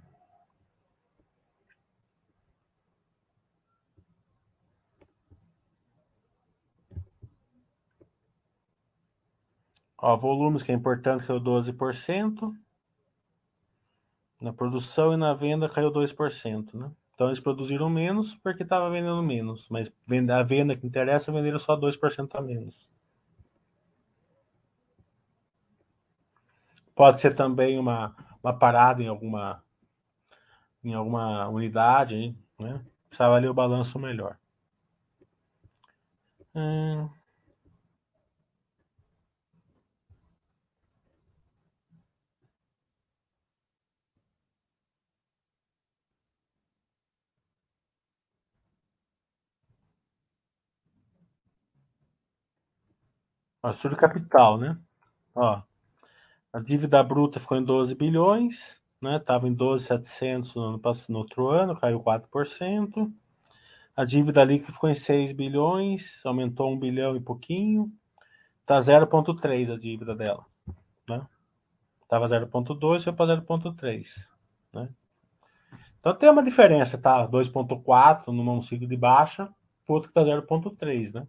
Ó, 9.97 10.15
volumes 10.15 10.61
que 10.61 10.71
é 10.71 10.75
importante 10.75 11.25
caiu 11.25 11.39
12%. 11.39 12.55
Na 14.39 14.53
produção 14.53 15.13
e 15.13 15.17
na 15.17 15.33
venda 15.33 15.67
caiu 15.67 15.91
2%, 15.91 16.77
né? 16.77 16.91
Então 17.15 17.27
eles 17.27 17.39
produziram 17.39 17.89
menos 17.89 18.35
porque 18.35 18.61
estava 18.61 18.91
vendendo 18.91 19.23
menos, 19.23 19.67
mas 19.69 19.91
a 20.31 20.43
venda 20.43 20.75
que 20.75 20.85
interessa 20.85 21.31
venderam 21.31 21.57
só 21.57 21.75
2% 21.75 22.35
a 22.35 22.41
menos. 22.41 22.87
Pode 26.95 27.19
ser 27.19 27.35
também 27.35 27.79
uma, 27.79 28.15
uma 28.43 28.53
parada 28.57 29.01
em 29.01 29.07
alguma 29.07 29.63
em 30.83 30.93
alguma 30.93 31.47
unidade, 31.49 32.35
né? 32.59 32.85
Precisava 33.09 33.37
ler 33.39 33.49
o 33.49 33.53
balanço 33.53 33.97
melhor. 33.97 34.37
Hum. 36.55 37.09
Ó, 53.67 53.95
capital, 53.95 54.57
né? 54.57 54.77
Ó, 55.35 55.61
a 56.53 56.59
dívida 56.59 57.03
bruta 57.03 57.39
ficou 57.39 57.57
em 57.57 57.63
12 57.63 57.93
bilhões, 57.95 58.77
né? 59.01 59.19
Tava 59.19 59.47
em 59.47 59.55
12.700 59.55 60.55
no, 60.55 60.61
ano, 60.63 60.81
no 61.09 61.17
outro 61.17 61.49
ano, 61.49 61.75
caiu 61.75 61.99
4%. 61.99 63.11
A 63.95 64.05
dívida 64.05 64.43
líquida 64.43 64.71
ficou 64.71 64.89
em 64.89 64.95
6 64.95 65.33
bilhões, 65.33 66.25
aumentou 66.25 66.71
1 66.71 66.79
bilhão 66.79 67.15
e 67.15 67.19
pouquinho. 67.19 67.91
Tá 68.65 68.79
0.3 68.79 69.71
a 69.71 69.77
dívida 69.77 70.15
dela, 70.15 70.45
né? 71.07 71.25
Tava 72.07 72.27
0.2, 72.27 73.03
foi 73.03 73.13
para 73.13 73.41
0.3, 73.41 74.07
né? 74.73 74.89
Então 75.99 76.15
tem 76.15 76.29
uma 76.29 76.43
diferença, 76.43 76.97
tá? 76.97 77.27
2.4 77.27 78.27
num 78.27 78.61
ciclo 78.61 78.87
de 78.87 78.95
baixa, 78.95 79.49
o 79.87 79.93
outro 79.93 80.09
que 80.09 80.13
tá 80.13 80.21
0.3, 80.23 81.13
né? 81.13 81.27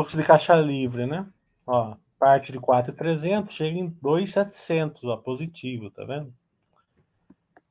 Fluxo 0.00 0.16
de 0.16 0.24
caixa 0.24 0.56
livre, 0.56 1.04
né? 1.04 1.26
Ó, 1.66 1.94
parte 2.18 2.50
de 2.50 2.58
4,300 2.58 3.54
chega 3.54 3.78
em 3.78 3.88
2,700, 4.00 5.04
ó, 5.04 5.16
positivo, 5.18 5.90
tá 5.90 6.04
vendo? 6.04 6.32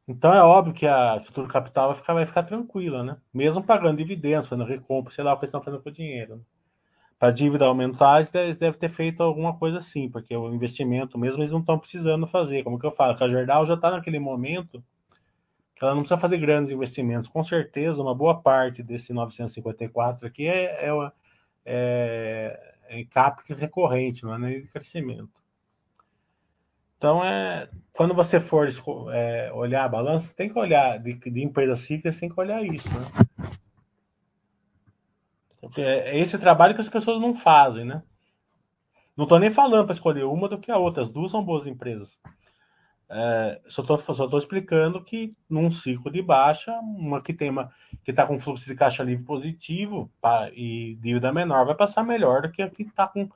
Então 0.08 0.32
é 0.32 0.44
óbvio 0.44 0.74
que 0.74 0.86
a 0.86 1.18
estrutura 1.18 1.48
capital 1.48 1.88
vai 1.88 1.96
ficar, 1.96 2.14
vai 2.14 2.26
ficar 2.28 2.44
tranquila, 2.44 3.04
né? 3.04 3.18
Mesmo 3.34 3.64
pagando 3.64 3.98
dividendos, 3.98 4.48
fazendo 4.48 4.68
recompra, 4.68 5.12
sei 5.12 5.24
lá 5.24 5.34
o 5.34 5.38
que 5.38 5.46
eles 5.46 5.50
estão 5.50 5.64
fazendo 5.64 5.82
com 5.82 5.90
o 5.90 5.92
dinheiro. 5.92 6.36
Né? 6.36 6.42
Para 7.18 7.30
a 7.30 7.32
dívida 7.32 7.66
aumentar, 7.66 8.20
eles 8.20 8.58
devem 8.58 8.80
ter 8.80 8.90
feito 8.90 9.24
alguma 9.24 9.58
coisa 9.58 9.80
assim, 9.80 10.08
porque 10.08 10.36
o 10.36 10.54
investimento 10.54 11.18
mesmo 11.18 11.42
eles 11.42 11.52
não 11.52 11.62
estão 11.62 11.80
precisando 11.80 12.28
fazer. 12.28 12.64
Como 12.64 12.78
que 12.78 12.86
eu 12.86 12.92
falo, 12.92 13.18
a 13.20 13.28
Jardal 13.28 13.66
já 13.66 13.74
está 13.74 13.90
naquele 13.90 14.20
momento 14.20 14.84
que 15.76 15.84
ela 15.84 15.96
não 15.96 16.02
precisa 16.02 16.20
fazer 16.20 16.38
grandes 16.38 16.72
investimentos. 16.72 17.30
Com 17.30 17.44
certeza, 17.44 18.02
uma 18.02 18.14
boa 18.14 18.40
parte 18.40 18.84
desse 18.84 19.14
954 19.14 20.28
aqui 20.28 20.48
é, 20.48 20.88
é, 20.88 20.92
é, 21.72 22.76
em 22.90 23.06
CAPEX 23.06 23.60
recorrente, 23.60 24.24
não 24.24 24.34
é 24.34 24.40
nem 24.40 24.62
de 24.62 24.68
crescimento. 24.68 25.30
Então, 26.98 27.24
é, 27.24 27.70
quando 27.94 28.14
você 28.14 28.42
for 28.42 28.68
é, 29.14 29.52
olhar 29.54 29.86
a 29.86 29.90
balança, 29.90 30.34
tem 30.36 30.50
que 30.50 30.58
olhar, 30.58 30.98
de, 31.00 31.14
de 31.14 31.44
empresa 31.44 31.76
cíclica, 31.76 32.12
tem 32.20 32.30
que 32.30 32.40
olhar 32.40 32.64
isso. 32.64 32.90
Né? 32.90 33.06
É 35.78 36.18
esse 36.18 36.40
trabalho 36.40 36.74
que 36.74 36.82
as 36.82 36.90
pessoas 36.90 37.22
não 37.22 37.34
fazem, 37.34 37.86
né? 37.86 38.02
Não 39.16 39.24
estou 39.24 39.38
nem 39.40 39.52
falando 39.52 39.86
para 39.86 39.94
escolher 39.94 40.24
uma 40.24 40.50
do 40.50 40.58
que 40.58 40.72
a 40.72 40.78
outra, 40.78 41.04
as 41.04 41.10
duas 41.10 41.32
são 41.32 41.44
boas 41.44 41.68
empresas. 41.68 42.18
É, 43.12 43.60
só 43.68 43.82
estou 43.82 44.38
explicando 44.38 45.04
que 45.04 45.36
num 45.50 45.72
ciclo 45.72 46.12
de 46.12 46.22
baixa, 46.22 46.72
uma 46.80 47.20
que 47.22 47.34
tem 47.34 47.50
uma 47.50 47.72
que 48.04 48.12
está 48.12 48.26
com 48.26 48.40
fluxo 48.40 48.66
de 48.66 48.76
caixa 48.76 49.02
livre 49.02 49.26
positivo 49.26 50.12
pra, 50.22 50.52
e 50.54 50.96
dívida 51.02 51.34
menor 51.34 51.66
vai 51.66 51.74
passar 51.74 52.04
melhor 52.04 52.44
do 52.44 52.52
que 52.52 52.62
a 52.62 52.70
que 52.70 52.84
está 52.84 53.08
com 53.08 53.28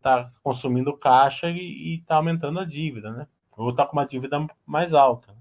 tá 0.00 0.30
consumindo 0.42 0.96
caixa 0.96 1.50
e 1.50 1.96
está 1.96 2.16
aumentando 2.16 2.60
a 2.60 2.64
dívida, 2.64 3.10
né? 3.10 3.26
Ou 3.56 3.70
está 3.70 3.84
com 3.84 3.94
uma 3.94 4.06
dívida 4.06 4.46
mais 4.64 4.94
alta. 4.94 5.34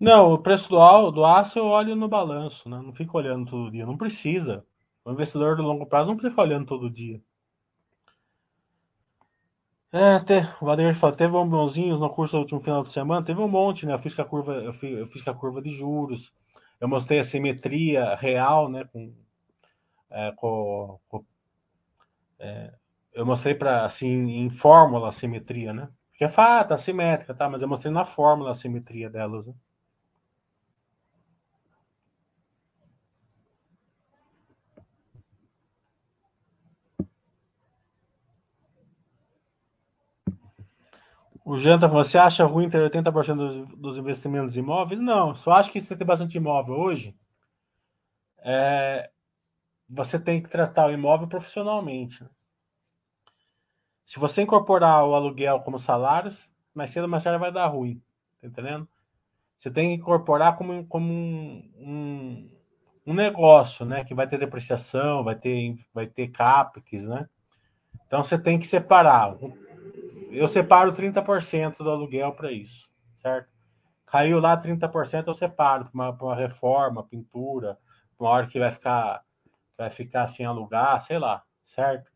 Não, 0.00 0.32
o 0.32 0.38
preço 0.38 0.70
do, 0.70 1.10
do 1.10 1.24
aço 1.24 1.58
eu 1.58 1.66
olho 1.66 1.94
no 1.94 2.08
balanço, 2.08 2.68
né? 2.68 2.80
Não 2.82 2.92
fico 2.92 3.18
olhando 3.18 3.50
todo 3.50 3.70
dia. 3.70 3.84
Não 3.84 3.98
precisa. 3.98 4.64
O 5.04 5.12
investidor 5.12 5.56
de 5.56 5.62
longo 5.62 5.86
prazo 5.86 6.08
não 6.08 6.16
precisa 6.16 6.30
ficar 6.30 6.42
olhando 6.42 6.66
todo 6.66 6.90
dia. 6.90 7.20
É, 9.92 10.14
até, 10.14 10.54
o 10.60 10.64
Vladimir 10.66 10.94
falou, 10.94 11.16
teve 11.16 11.36
um 11.36 11.48
bonzinhos 11.48 11.98
no 12.00 12.08
curso 12.08 12.36
do 12.36 12.40
último 12.42 12.60
final 12.60 12.84
de 12.84 12.92
semana, 12.92 13.26
teve 13.26 13.40
um 13.40 13.48
monte, 13.48 13.84
né? 13.84 13.92
Eu 13.92 13.98
fiz 13.98 14.14
com 14.14 14.22
a 14.22 14.24
curva, 14.24 14.54
eu 14.54 14.72
fiz, 14.72 14.98
eu 14.98 15.06
fiz 15.06 15.26
a 15.26 15.34
curva 15.34 15.60
de 15.60 15.72
juros, 15.72 16.32
eu 16.80 16.88
mostrei 16.88 17.18
a 17.18 17.24
simetria 17.24 18.14
real, 18.14 18.68
né? 18.68 18.84
Com, 18.92 19.12
é, 20.10 20.32
com, 20.36 20.98
com 21.08 21.24
é, 22.38 22.72
eu 23.12 23.26
mostrei 23.26 23.54
para 23.54 23.84
assim 23.84 24.08
em 24.08 24.48
fórmula 24.50 25.08
a 25.08 25.12
simetria, 25.12 25.72
né? 25.72 25.88
Porque 26.10 26.24
é 26.24 26.28
fato, 26.28 26.72
assimétrica, 26.72 27.34
tá? 27.34 27.48
Mas 27.48 27.62
eu 27.62 27.68
mostrei 27.68 27.92
na 27.92 28.04
fórmula 28.04 28.52
a 28.52 28.54
simetria 28.54 29.10
delas. 29.10 29.46
Né? 29.46 29.54
O 41.50 41.58
Janta, 41.58 41.88
você 41.88 42.16
acha 42.16 42.44
ruim 42.44 42.70
ter 42.70 42.78
80% 42.78 43.34
dos, 43.34 43.76
dos 43.76 43.98
investimentos 43.98 44.56
imóveis? 44.56 45.00
Não, 45.00 45.34
só 45.34 45.50
acho 45.54 45.72
que 45.72 45.80
você 45.80 45.96
tem 45.96 46.06
bastante 46.06 46.36
imóvel 46.36 46.76
hoje. 46.76 47.12
É, 48.38 49.10
você 49.88 50.16
tem 50.16 50.40
que 50.40 50.48
tratar 50.48 50.86
o 50.86 50.92
imóvel 50.92 51.26
profissionalmente. 51.26 52.24
Se 54.04 54.20
você 54.20 54.42
incorporar 54.42 55.04
o 55.04 55.12
aluguel 55.12 55.58
como 55.62 55.76
salários, 55.76 56.48
mais 56.72 56.90
cedo 56.90 57.02
ou 57.02 57.10
mais 57.10 57.24
tarde 57.24 57.40
vai 57.40 57.50
dar 57.50 57.66
ruim. 57.66 58.00
Tá 58.40 58.46
entendendo? 58.46 58.88
Você 59.58 59.72
tem 59.72 59.88
que 59.88 60.02
incorporar 60.02 60.56
como, 60.56 60.86
como 60.86 61.12
um, 61.12 61.72
um, 61.76 62.50
um 63.08 63.12
negócio, 63.12 63.84
né? 63.84 64.04
Que 64.04 64.14
vai 64.14 64.28
ter 64.28 64.38
depreciação, 64.38 65.24
vai 65.24 65.34
ter, 65.34 65.84
vai 65.92 66.06
ter 66.06 66.28
CAPEX, 66.28 67.02
né? 67.02 67.28
Então 68.06 68.22
você 68.22 68.38
tem 68.38 68.56
que 68.56 68.68
separar 68.68 69.36
eu 70.30 70.48
separo 70.48 70.92
30% 70.92 71.78
do 71.78 71.90
aluguel 71.90 72.32
para 72.32 72.52
isso, 72.52 72.88
certo? 73.20 73.48
Caiu 74.06 74.40
lá 74.40 74.60
30%, 74.60 75.28
eu 75.28 75.34
separo 75.34 75.84
para 75.84 75.94
uma, 75.94 76.10
uma, 76.10 76.34
reforma, 76.34 77.04
pintura, 77.04 77.78
uma 78.18 78.30
hora 78.30 78.46
que 78.46 78.58
vai 78.58 78.70
ficar, 78.70 79.22
vai 79.78 79.90
ficar 79.90 80.26
sem 80.26 80.44
alugar, 80.44 81.00
sei 81.02 81.18
lá, 81.18 81.42
certo? 81.66 82.10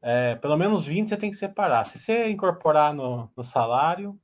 É, 0.00 0.34
pelo 0.36 0.56
menos 0.56 0.84
20 0.84 1.08
você 1.08 1.16
tem 1.16 1.30
que 1.30 1.36
separar. 1.36 1.86
Se 1.86 1.98
você 1.98 2.28
incorporar 2.28 2.92
no, 2.92 3.30
no 3.36 3.44
salário, 3.44 4.18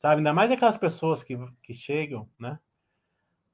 sabe? 0.00 0.16
Ainda 0.18 0.32
mais 0.32 0.50
aquelas 0.50 0.76
pessoas 0.76 1.22
que, 1.22 1.36
que 1.62 1.74
chegam, 1.74 2.28
né? 2.38 2.58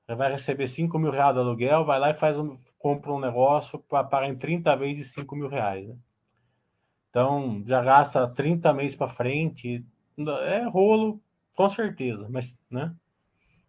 Você 0.04 0.14
vai 0.14 0.30
receber 0.32 0.68
5 0.68 0.98
mil 0.98 1.10
reais 1.10 1.34
do 1.34 1.40
aluguel, 1.40 1.84
vai 1.84 1.98
lá 1.98 2.10
e 2.10 2.14
faz 2.14 2.38
um, 2.38 2.58
compra 2.78 3.12
um 3.12 3.18
negócio 3.18 3.78
para 3.78 4.04
pagar 4.04 4.28
em 4.28 4.36
30 4.36 4.76
vezes 4.76 5.12
5 5.12 5.34
mil 5.34 5.48
reais. 5.48 5.88
Né? 5.88 5.96
Então, 7.14 7.62
já 7.64 7.80
gasta 7.80 8.26
30 8.26 8.72
meses 8.72 8.96
para 8.96 9.06
frente. 9.06 9.86
É 10.18 10.64
rolo, 10.64 11.20
com 11.54 11.68
certeza, 11.68 12.26
mas, 12.28 12.58
né? 12.68 12.92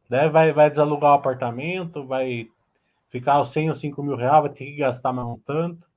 Daí 0.10 0.28
vai, 0.30 0.52
vai 0.52 0.68
desalugar 0.68 1.12
o 1.12 1.14
apartamento, 1.14 2.04
vai 2.08 2.50
ficar 3.12 3.40
os 3.40 3.50
100 3.50 3.70
ou 3.70 3.76
5 3.76 4.02
mil 4.02 4.16
reais, 4.16 4.42
vai 4.42 4.52
ter 4.52 4.66
que 4.66 4.78
gastar 4.78 5.14
mais 5.14 5.28
um 5.28 5.38
tanto, 5.38 5.88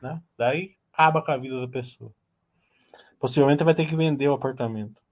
né? 0.00 0.22
Daí 0.38 0.76
acaba 0.92 1.20
com 1.20 1.32
a 1.32 1.36
vida 1.36 1.60
da 1.60 1.66
pessoa. 1.66 2.12
Possivelmente 3.18 3.64
vai 3.64 3.74
ter 3.74 3.88
que 3.88 3.96
vender 3.96 4.28
o 4.28 4.34
apartamento. 4.34 5.02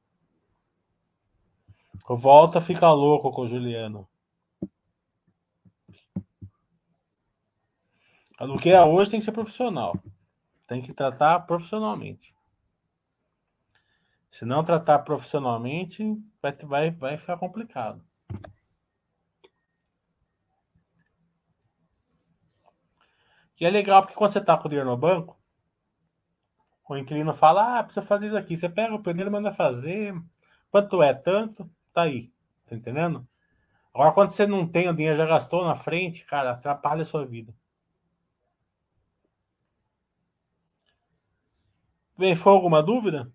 Volta 2.08 2.60
fica 2.60 2.88
louco 2.92 3.32
com 3.32 3.42
o 3.42 3.48
Juliano. 3.48 4.08
Aluguel 8.38 8.92
hoje 8.92 9.10
tem 9.10 9.18
que 9.18 9.26
ser 9.26 9.32
profissional. 9.32 10.00
Tem 10.70 10.80
que 10.80 10.94
tratar 10.94 11.40
profissionalmente. 11.40 12.32
Se 14.30 14.44
não 14.44 14.62
tratar 14.62 15.00
profissionalmente, 15.00 16.16
vai, 16.40 16.52
vai, 16.52 16.90
vai 16.92 17.18
ficar 17.18 17.36
complicado. 17.38 18.00
E 23.58 23.66
é 23.66 23.68
legal 23.68 24.02
porque 24.02 24.14
quando 24.14 24.32
você 24.32 24.38
está 24.38 24.56
com 24.56 24.68
o 24.68 24.70
dinheiro 24.70 24.88
no 24.88 24.96
banco, 24.96 25.36
o 26.88 26.96
inquilino 26.96 27.34
fala: 27.34 27.80
Ah, 27.80 27.82
precisa 27.82 28.06
fazer 28.06 28.28
isso 28.28 28.36
aqui. 28.36 28.56
Você 28.56 28.68
pega 28.68 28.94
o 28.94 29.02
primeiro, 29.02 29.28
manda 29.28 29.52
fazer. 29.52 30.14
Quanto 30.70 31.02
é? 31.02 31.12
Tanto? 31.12 31.68
Tá 31.92 32.02
aí. 32.02 32.30
Tá 32.68 32.76
entendendo? 32.76 33.26
Agora, 33.92 34.12
quando 34.12 34.30
você 34.30 34.46
não 34.46 34.68
tem 34.68 34.88
o 34.88 34.94
dinheiro, 34.94 35.18
já 35.18 35.26
gastou 35.26 35.64
na 35.64 35.74
frente, 35.74 36.24
cara, 36.26 36.52
atrapalha 36.52 37.02
a 37.02 37.04
sua 37.04 37.26
vida. 37.26 37.52
Bem, 42.20 42.36
foi 42.36 42.52
alguma 42.52 42.82
dúvida? 42.82 43.32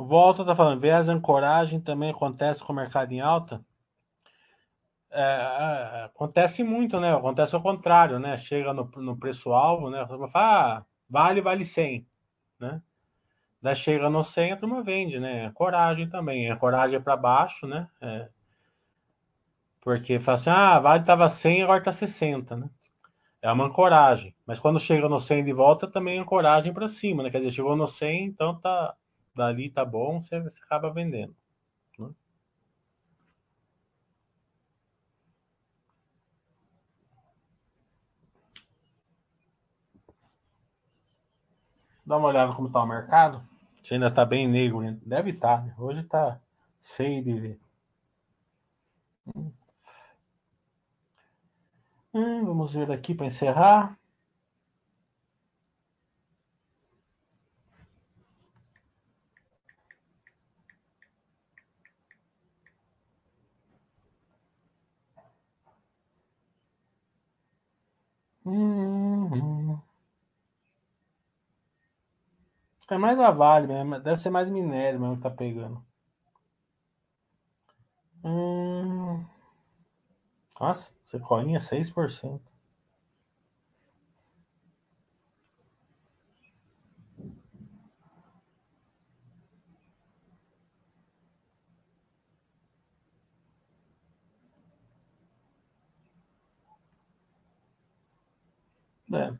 Volta 0.00 0.42
está 0.42 0.54
falando, 0.54 0.80
viés 0.80 1.08
ancoragem 1.08 1.80
também 1.80 2.10
acontece 2.10 2.62
com 2.62 2.72
o 2.72 2.76
mercado 2.76 3.10
em 3.12 3.20
alta? 3.20 3.60
É, 5.10 5.20
é, 5.20 6.04
acontece 6.04 6.62
muito, 6.62 7.00
né? 7.00 7.12
Acontece 7.12 7.56
ao 7.56 7.62
contrário, 7.62 8.18
né? 8.20 8.36
Chega 8.36 8.72
no, 8.72 8.88
no 8.96 9.16
preço-alvo, 9.18 9.90
né? 9.90 10.06
Fala, 10.06 10.30
ah, 10.34 10.84
vale, 11.10 11.40
vale 11.40 11.64
100, 11.64 12.06
né? 12.60 12.80
Daí 13.60 13.74
chega 13.74 14.08
no 14.08 14.22
100, 14.22 14.52
a 14.52 14.56
turma 14.56 14.84
vende, 14.84 15.18
né? 15.18 15.50
Coragem 15.50 16.08
também. 16.08 16.48
A 16.48 16.56
coragem 16.56 16.96
é 16.96 17.00
para 17.00 17.16
baixo, 17.16 17.66
né? 17.66 17.88
É, 18.00 18.28
porque 19.80 20.20
fala 20.20 20.38
assim, 20.38 20.50
ah, 20.50 20.78
vale 20.78 21.00
estava 21.00 21.28
100, 21.28 21.62
agora 21.64 21.78
está 21.80 21.90
60, 21.90 22.56
né? 22.56 22.70
É 23.42 23.50
uma 23.50 23.64
ancoragem. 23.64 24.32
Mas 24.46 24.60
quando 24.60 24.78
chega 24.78 25.08
no 25.08 25.18
100 25.18 25.44
de 25.44 25.52
volta, 25.52 25.90
também 25.90 26.18
é 26.18 26.20
ancoragem 26.20 26.72
para 26.72 26.88
cima, 26.88 27.24
né? 27.24 27.30
Quer 27.30 27.38
dizer, 27.38 27.50
chegou 27.50 27.74
no 27.74 27.88
100, 27.88 28.26
então 28.26 28.60
tá 28.60 28.94
dali 29.38 29.70
tá 29.70 29.84
bom, 29.84 30.20
você, 30.20 30.40
você 30.40 30.62
acaba 30.62 30.92
vendendo. 30.92 31.34
Né? 31.98 32.10
Dá 42.04 42.16
uma 42.16 42.28
olhada 42.28 42.54
como 42.54 42.68
está 42.68 42.82
o 42.82 42.86
mercado. 42.86 43.42
Se 43.84 43.94
ainda 43.94 44.10
tá 44.10 44.24
bem 44.24 44.48
negro, 44.48 44.80
deve 45.04 45.30
estar. 45.30 45.58
Tá, 45.58 45.64
né? 45.64 45.74
Hoje 45.78 46.02
tá 46.04 46.40
feio 46.96 47.22
de. 47.22 47.60
Hum, 52.12 52.44
vamos 52.44 52.72
ver 52.72 52.90
aqui 52.90 53.14
para 53.14 53.26
encerrar. 53.26 53.97
É 72.90 72.96
mais 72.96 73.20
a 73.20 73.30
Vale 73.30 73.66
mesmo, 73.66 74.00
deve 74.00 74.20
ser 74.20 74.30
mais 74.30 74.48
minério 74.48 74.98
mesmo 74.98 75.16
que 75.16 75.22
tá 75.22 75.30
pegando. 75.30 75.84
Hum... 78.24 79.24
Nossa, 80.58 80.92
Sequoia 81.04 81.60
6%. 81.60 82.40
É. 99.12 99.32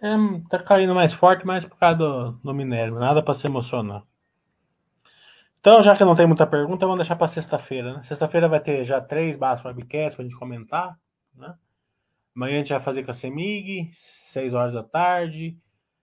É, 0.00 0.16
tá 0.50 0.62
caindo 0.62 0.94
mais 0.94 1.14
forte, 1.14 1.46
mas 1.46 1.64
por 1.64 1.78
causa 1.78 1.96
do, 1.96 2.32
do 2.32 2.54
minério. 2.54 2.98
Nada 2.98 3.22
para 3.22 3.34
se 3.34 3.46
emocionar. 3.46 4.02
Então, 5.60 5.82
já 5.82 5.96
que 5.96 6.04
não 6.04 6.14
tem 6.14 6.26
muita 6.26 6.46
pergunta, 6.46 6.84
vamos 6.84 6.98
deixar 6.98 7.16
para 7.16 7.28
sexta-feira. 7.28 7.94
Né? 7.94 8.02
Sexta-feira 8.02 8.46
vai 8.46 8.60
ter 8.60 8.84
já 8.84 9.00
três 9.00 9.34
barras 9.34 9.64
webcasts 9.64 10.14
para 10.14 10.22
a 10.22 10.28
gente 10.28 10.38
comentar. 10.38 10.98
Né? 11.34 11.54
Amanhã 12.36 12.56
a 12.56 12.58
gente 12.58 12.72
vai 12.74 12.80
fazer 12.80 13.02
com 13.02 13.12
a 13.12 13.14
Semig, 13.14 13.90
6 13.94 14.52
horas 14.52 14.74
da 14.74 14.82
tarde. 14.82 15.56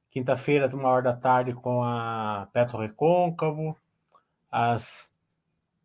Quinta-feira, 0.10 0.68
uma 0.76 0.90
hora 0.90 1.04
da 1.04 1.14
tarde, 1.14 1.54
com 1.54 1.84
a 1.84 2.48
Petro 2.52 2.80
Recôncavo. 2.80 3.78
Às 4.52 5.12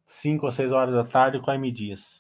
5 0.07 0.47
ou 0.47 0.53
6 0.53 0.73
horas 0.73 0.95
da 0.95 1.05
tarde, 1.05 1.39
com 1.39 1.51
a 1.51 1.55
M 1.55 1.71
Dias. 1.71 2.16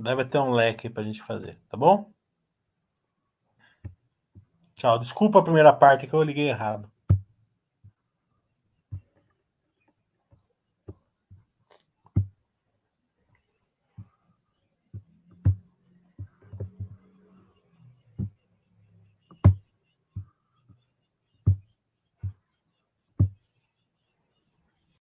Deve 0.00 0.24
ter 0.24 0.38
um 0.38 0.52
leque 0.52 0.88
para 0.88 1.02
a 1.02 1.06
gente 1.06 1.22
fazer, 1.22 1.60
tá 1.68 1.76
bom? 1.76 2.10
Tchau. 4.76 4.98
Desculpa 4.98 5.38
a 5.38 5.42
primeira 5.42 5.72
parte 5.72 6.06
que 6.06 6.14
eu 6.14 6.22
liguei 6.22 6.48
errado. 6.48 6.90